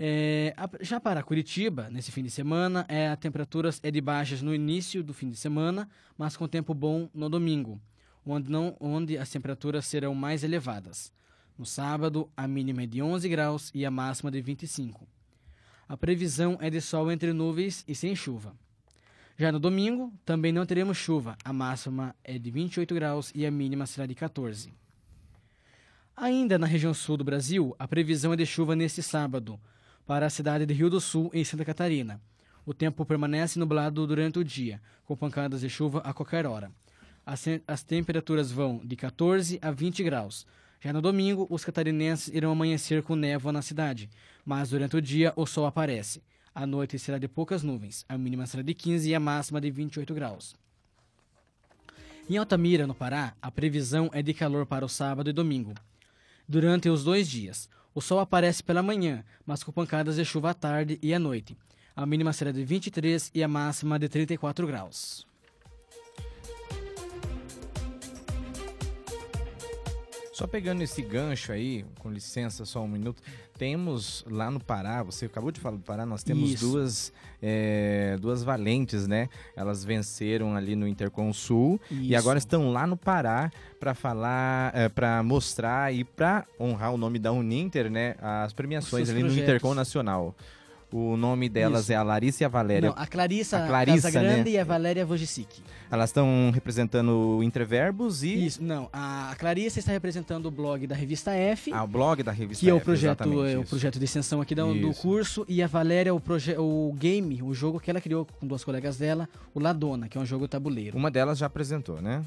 É, 0.00 0.54
já 0.80 1.00
para 1.00 1.24
Curitiba, 1.24 1.90
nesse 1.90 2.12
fim 2.12 2.22
de 2.22 2.30
semana, 2.30 2.86
é, 2.88 3.08
a 3.08 3.16
temperaturas 3.16 3.80
é 3.82 3.90
de 3.90 4.00
baixas 4.00 4.40
no 4.40 4.54
início 4.54 5.02
do 5.02 5.12
fim 5.12 5.28
de 5.28 5.36
semana, 5.36 5.88
mas 6.16 6.36
com 6.36 6.46
tempo 6.46 6.72
bom 6.72 7.10
no 7.12 7.28
domingo, 7.28 7.80
onde, 8.24 8.48
não, 8.48 8.76
onde 8.78 9.18
as 9.18 9.28
temperaturas 9.28 9.84
serão 9.86 10.14
mais 10.14 10.44
elevadas. 10.44 11.12
No 11.58 11.66
sábado, 11.66 12.30
a 12.36 12.46
mínima 12.46 12.84
é 12.84 12.86
de 12.86 13.02
11 13.02 13.28
graus 13.28 13.72
e 13.74 13.84
a 13.84 13.90
máxima 13.90 14.30
de 14.30 14.40
25. 14.40 15.04
A 15.88 15.96
previsão 15.96 16.56
é 16.60 16.70
de 16.70 16.80
sol 16.80 17.10
entre 17.10 17.32
nuvens 17.32 17.84
e 17.88 17.92
sem 17.92 18.14
chuva. 18.14 18.54
Já 19.36 19.50
no 19.50 19.58
domingo, 19.58 20.12
também 20.24 20.52
não 20.52 20.64
teremos 20.64 20.96
chuva, 20.96 21.36
a 21.44 21.52
máxima 21.52 22.14
é 22.22 22.38
de 22.38 22.50
28 22.52 22.94
graus 22.94 23.32
e 23.34 23.44
a 23.44 23.50
mínima 23.50 23.84
será 23.86 24.06
de 24.06 24.14
14. 24.14 24.72
Ainda 26.16 26.56
na 26.56 26.66
região 26.66 26.94
sul 26.94 27.16
do 27.16 27.24
Brasil, 27.24 27.74
a 27.78 27.88
previsão 27.88 28.32
é 28.32 28.36
de 28.36 28.46
chuva 28.46 28.76
neste 28.76 29.02
sábado, 29.02 29.58
para 30.08 30.24
a 30.24 30.30
cidade 30.30 30.64
de 30.64 30.72
Rio 30.72 30.88
do 30.88 31.02
Sul, 31.02 31.30
em 31.34 31.44
Santa 31.44 31.66
Catarina. 31.66 32.18
O 32.64 32.72
tempo 32.72 33.04
permanece 33.04 33.58
nublado 33.58 34.06
durante 34.06 34.38
o 34.38 34.44
dia, 34.44 34.80
com 35.04 35.14
pancadas 35.14 35.60
de 35.60 35.68
chuva 35.68 35.98
a 35.98 36.14
qualquer 36.14 36.46
hora. 36.46 36.72
As, 37.26 37.44
as 37.66 37.82
temperaturas 37.82 38.50
vão 38.50 38.80
de 38.82 38.96
14 38.96 39.58
a 39.60 39.70
20 39.70 40.02
graus. 40.02 40.46
Já 40.80 40.94
no 40.94 41.02
domingo, 41.02 41.46
os 41.50 41.62
catarinenses 41.62 42.28
irão 42.34 42.50
amanhecer 42.50 43.02
com 43.02 43.14
névoa 43.14 43.52
na 43.52 43.60
cidade, 43.60 44.08
mas 44.46 44.70
durante 44.70 44.96
o 44.96 45.02
dia 45.02 45.34
o 45.36 45.44
sol 45.44 45.66
aparece. 45.66 46.22
A 46.54 46.66
noite 46.66 46.98
será 46.98 47.18
de 47.18 47.28
poucas 47.28 47.62
nuvens, 47.62 48.06
a 48.08 48.16
mínima 48.16 48.46
será 48.46 48.62
de 48.62 48.72
15 48.72 49.10
e 49.10 49.14
a 49.14 49.20
máxima 49.20 49.60
de 49.60 49.70
28 49.70 50.14
graus. 50.14 50.56
Em 52.30 52.38
Altamira, 52.38 52.86
no 52.86 52.94
Pará, 52.94 53.34
a 53.42 53.50
previsão 53.50 54.08
é 54.14 54.22
de 54.22 54.32
calor 54.32 54.64
para 54.64 54.86
o 54.86 54.88
sábado 54.88 55.28
e 55.28 55.34
domingo. 55.34 55.74
Durante 56.48 56.88
os 56.88 57.04
dois 57.04 57.28
dias, 57.28 57.68
o 57.98 58.00
sol 58.00 58.20
aparece 58.20 58.62
pela 58.62 58.80
manhã, 58.80 59.24
mas 59.44 59.64
com 59.64 59.72
pancadas 59.72 60.14
de 60.14 60.24
chuva 60.24 60.50
à 60.50 60.54
tarde 60.54 61.00
e 61.02 61.12
à 61.12 61.18
noite. 61.18 61.56
A 61.96 62.06
mínima 62.06 62.32
será 62.32 62.52
de 62.52 62.64
23 62.64 63.32
e 63.34 63.42
a 63.42 63.48
máxima 63.48 63.98
de 63.98 64.08
34 64.08 64.64
graus. 64.68 65.26
Só 70.38 70.46
pegando 70.46 70.80
esse 70.82 71.02
gancho 71.02 71.50
aí, 71.50 71.84
com 71.98 72.12
licença, 72.12 72.64
só 72.64 72.80
um 72.80 72.86
minuto. 72.86 73.20
Temos 73.58 74.24
lá 74.30 74.52
no 74.52 74.60
Pará, 74.60 75.02
você 75.02 75.26
acabou 75.26 75.50
de 75.50 75.58
falar 75.58 75.78
do 75.78 75.82
Pará, 75.82 76.06
nós 76.06 76.22
temos 76.22 76.52
Isso. 76.52 76.64
duas, 76.64 77.12
é, 77.42 78.16
duas 78.20 78.44
valentes, 78.44 79.08
né? 79.08 79.28
Elas 79.56 79.84
venceram 79.84 80.54
ali 80.54 80.76
no 80.76 80.86
Intercom 80.86 81.32
Sul 81.32 81.80
e 81.90 82.10
Isso. 82.10 82.16
agora 82.18 82.38
estão 82.38 82.70
lá 82.70 82.86
no 82.86 82.96
Pará 82.96 83.50
para 83.80 83.94
falar, 83.94 84.70
é, 84.76 84.88
para 84.88 85.24
mostrar 85.24 85.92
e 85.92 86.04
para 86.04 86.46
honrar 86.60 86.94
o 86.94 86.96
nome 86.96 87.18
da 87.18 87.32
Uninter, 87.32 87.90
né? 87.90 88.14
As 88.20 88.52
premiações 88.52 89.10
ali 89.10 89.24
no 89.24 89.26
projetos. 89.26 89.42
Intercom 89.42 89.74
Nacional. 89.74 90.36
O 90.90 91.18
nome 91.18 91.50
delas 91.50 91.82
Isso. 91.84 91.92
é 91.92 91.96
a 91.96 92.02
Larissa 92.02 92.44
e 92.44 92.46
a 92.46 92.48
Valéria. 92.48 92.88
Não, 92.88 92.96
a 92.96 93.06
Clarissa, 93.06 93.58
A 93.62 93.66
Clarissa, 93.66 94.10
Casagrande 94.10 94.50
né? 94.50 94.56
e 94.56 94.58
a 94.58 94.64
Valéria 94.64 95.04
Vojicic. 95.04 95.60
Elas 95.90 96.08
estão 96.08 96.50
representando 96.52 97.10
o 97.38 97.42
Interverbos 97.42 98.22
e 98.22 98.46
Isso, 98.46 98.62
não. 98.62 98.88
A 98.90 99.34
Clarissa 99.38 99.78
está 99.78 99.92
representando 99.92 100.46
o 100.46 100.50
blog 100.50 100.86
da 100.86 100.94
revista 100.94 101.32
F, 101.32 101.70
ah, 101.74 101.84
o 101.84 101.86
blog 101.86 102.22
da 102.22 102.32
revista 102.32 102.64
que 102.64 102.70
é 102.70 102.72
o 102.72 102.78
F, 102.78 102.84
projeto, 102.86 103.44
é 103.44 103.58
o 103.58 103.64
projeto 103.64 103.98
de 103.98 104.04
extensão 104.06 104.40
aqui 104.40 104.54
do, 104.54 104.94
curso, 104.94 105.44
e 105.46 105.62
a 105.62 105.66
Valéria 105.66 106.14
o, 106.14 106.20
proje 106.20 106.56
o 106.56 106.94
game, 106.98 107.42
o 107.42 107.52
jogo 107.52 107.78
que 107.78 107.90
ela 107.90 108.00
criou 108.00 108.24
com 108.24 108.46
duas 108.46 108.64
colegas 108.64 108.96
dela, 108.96 109.28
o 109.54 109.60
Ladona, 109.60 110.08
que 110.08 110.16
é 110.16 110.20
um 110.20 110.26
jogo 110.26 110.48
tabuleiro. 110.48 110.96
Uma 110.96 111.10
delas 111.10 111.36
já 111.36 111.46
apresentou, 111.46 112.00
né? 112.00 112.24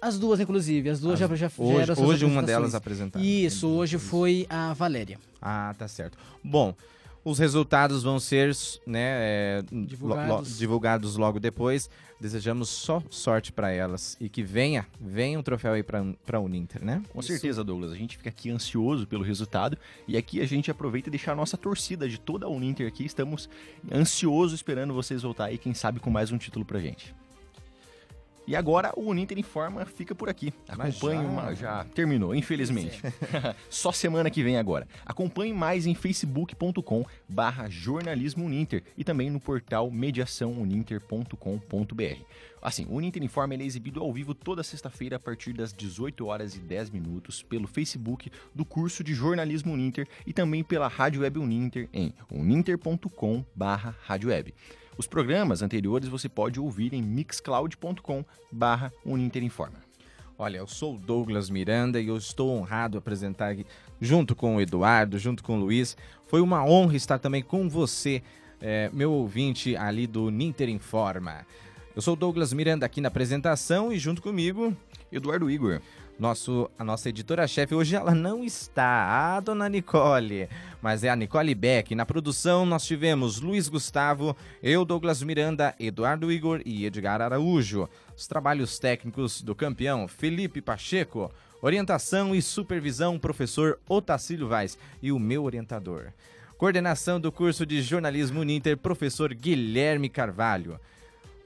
As 0.00 0.16
duas, 0.16 0.38
inclusive, 0.38 0.90
as 0.90 1.00
duas 1.00 1.14
As- 1.20 1.28
já, 1.28 1.34
já 1.48 1.50
hoje- 1.58 1.92
hoje 2.00 2.24
uma 2.24 2.42
delas 2.42 2.74
apresentaram. 2.74 3.24
Isso, 3.24 3.66
hoje 3.66 3.98
foi 3.98 4.46
a 4.48 4.72
Valéria. 4.74 5.18
Ah, 5.42 5.74
tá 5.76 5.88
certo. 5.88 6.16
Bom, 6.44 6.74
os 7.28 7.38
resultados 7.40 8.02
vão 8.04 8.20
ser 8.20 8.54
né, 8.86 9.00
é, 9.02 9.64
lo- 9.72 9.80
lo- 9.80 9.86
Divulgados. 9.86 10.58
divulgados 10.58 11.16
logo 11.16 11.40
depois. 11.40 11.90
Desejamos 12.20 12.68
só 12.70 13.02
sorte 13.10 13.52
para 13.52 13.70
elas 13.70 14.16
e 14.18 14.28
que 14.28 14.42
venha, 14.42 14.86
venha 14.98 15.38
um 15.38 15.42
troféu 15.42 15.72
aí 15.74 15.82
para 15.82 16.02
para 16.24 16.40
Uninter, 16.40 16.82
né? 16.82 17.02
Com 17.12 17.20
certeza, 17.20 17.62
Douglas. 17.62 17.92
A 17.92 17.96
gente 17.96 18.16
fica 18.16 18.30
aqui 18.30 18.48
ansioso 18.50 19.06
pelo 19.06 19.22
resultado 19.22 19.76
e 20.08 20.16
aqui 20.16 20.40
a 20.40 20.46
gente 20.46 20.70
aproveita 20.70 21.08
e 21.08 21.10
deixar 21.10 21.32
a 21.32 21.34
nossa 21.34 21.58
torcida 21.58 22.08
de 22.08 22.18
toda 22.18 22.46
a 22.46 22.48
Uninter 22.48 22.86
aqui. 22.86 23.04
Estamos 23.04 23.50
ansiosos 23.92 24.54
esperando 24.54 24.94
vocês 24.94 25.22
voltar 25.22 25.46
aí, 25.46 25.58
quem 25.58 25.74
sabe 25.74 26.00
com 26.00 26.08
mais 26.08 26.30
um 26.32 26.38
título 26.38 26.64
pra 26.64 26.80
gente. 26.80 27.14
E 28.46 28.54
agora 28.54 28.92
o 28.96 29.10
Uninter 29.10 29.38
Informa 29.38 29.84
fica 29.84 30.14
por 30.14 30.28
aqui. 30.28 30.52
Mas 30.76 30.96
Acompanhe 30.96 31.22
já? 31.22 31.28
uma. 31.28 31.54
Já 31.54 31.84
terminou, 31.84 32.34
infelizmente. 32.34 33.02
Só 33.68 33.90
semana 33.90 34.30
que 34.30 34.42
vem 34.42 34.56
agora. 34.56 34.86
Acompanhe 35.04 35.52
mais 35.52 35.86
em 35.86 35.94
facebook.com 35.94 37.04
barra 37.28 37.68
jornalismo 37.68 38.44
Uninter 38.44 38.84
e 38.96 39.02
também 39.02 39.30
no 39.30 39.40
portal 39.40 39.90
mediaçãouninter.com.br. 39.90 42.22
Assim, 42.62 42.86
o 42.88 42.96
Uninter 42.96 43.22
Informa 43.22 43.54
é 43.54 43.62
exibido 43.62 44.00
ao 44.00 44.12
vivo 44.12 44.34
toda 44.34 44.62
sexta-feira 44.62 45.16
a 45.16 45.20
partir 45.20 45.52
das 45.52 45.72
18 45.72 46.26
horas 46.26 46.56
e 46.56 46.60
10 46.60 46.90
minutos 46.90 47.42
pelo 47.42 47.66
Facebook 47.66 48.30
do 48.54 48.64
curso 48.64 49.04
de 49.04 49.14
jornalismo 49.14 49.72
Uninter 49.72 50.08
e 50.26 50.32
também 50.32 50.64
pela 50.64 50.88
Rádio 50.88 51.22
Web 51.22 51.38
Uninter 51.38 51.88
em 51.92 52.12
uninter.com 52.30 53.44
barra. 53.54 53.94
Os 54.98 55.06
programas 55.06 55.60
anteriores 55.60 56.08
você 56.08 56.28
pode 56.28 56.58
ouvir 56.58 56.94
em 56.94 57.02
mixcloud.com 57.02 58.24
barra 58.50 58.90
Uninter 59.04 59.44
Informa. 59.44 59.78
Olha, 60.38 60.58
eu 60.58 60.66
sou 60.66 60.94
o 60.94 60.98
Douglas 60.98 61.50
Miranda 61.50 62.00
e 62.00 62.08
eu 62.08 62.16
estou 62.16 62.50
honrado 62.50 62.96
a 62.96 63.00
apresentar 63.00 63.52
aqui, 63.52 63.66
junto 64.00 64.34
com 64.34 64.56
o 64.56 64.60
Eduardo, 64.60 65.18
junto 65.18 65.42
com 65.42 65.56
o 65.56 65.60
Luiz. 65.60 65.96
Foi 66.26 66.40
uma 66.40 66.64
honra 66.64 66.96
estar 66.96 67.18
também 67.18 67.42
com 67.42 67.68
você, 67.68 68.22
é, 68.60 68.90
meu 68.92 69.12
ouvinte 69.12 69.76
ali 69.76 70.06
do 70.06 70.30
Ninter 70.30 70.68
Informa. 70.68 71.46
Eu 71.94 72.02
sou 72.02 72.14
o 72.14 72.16
Douglas 72.16 72.52
Miranda 72.52 72.84
aqui 72.84 73.00
na 73.00 73.08
apresentação 73.08 73.92
e 73.92 73.98
junto 73.98 74.22
comigo, 74.22 74.76
Eduardo 75.12 75.50
Igor. 75.50 75.80
Nosso, 76.18 76.70
a 76.78 76.84
nossa 76.84 77.10
editora-chefe 77.10 77.74
hoje 77.74 77.94
ela 77.94 78.14
não 78.14 78.42
está, 78.42 79.36
a 79.36 79.40
dona 79.40 79.68
Nicole, 79.68 80.48
mas 80.80 81.04
é 81.04 81.10
a 81.10 81.16
Nicole 81.16 81.54
Beck. 81.54 81.94
Na 81.94 82.06
produção 82.06 82.64
nós 82.64 82.86
tivemos 82.86 83.38
Luiz 83.38 83.68
Gustavo, 83.68 84.34
eu, 84.62 84.82
Douglas 84.86 85.22
Miranda, 85.22 85.74
Eduardo 85.78 86.32
Igor 86.32 86.62
e 86.64 86.86
Edgar 86.86 87.20
Araújo. 87.20 87.86
Os 88.16 88.26
trabalhos 88.26 88.78
técnicos 88.78 89.42
do 89.42 89.54
campeão 89.54 90.08
Felipe 90.08 90.62
Pacheco. 90.62 91.30
Orientação 91.60 92.34
e 92.34 92.40
supervisão, 92.40 93.18
professor 93.18 93.78
Otacílio 93.86 94.48
Vaz 94.48 94.78
e 95.02 95.12
o 95.12 95.18
meu 95.18 95.44
orientador. 95.44 96.12
Coordenação 96.56 97.20
do 97.20 97.30
curso 97.30 97.66
de 97.66 97.82
jornalismo 97.82 98.40
Uninter, 98.40 98.78
professor 98.78 99.34
Guilherme 99.34 100.08
Carvalho. 100.08 100.80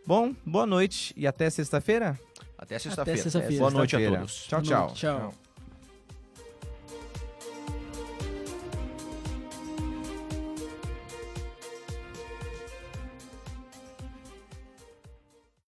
Bom, 0.06 0.32
boa 0.46 0.66
noite 0.66 1.12
e 1.16 1.26
até 1.26 1.50
sexta-feira. 1.50 2.16
Até 2.60 2.78
sexta-feira. 2.78 3.22
sexta-feira. 3.22 3.58
Boa 3.58 3.70
noite 3.70 3.96
a 3.96 4.10
todos. 4.10 4.44
Tchau, 4.46 4.60
tchau. 4.60 4.92
tchau. 4.92 5.34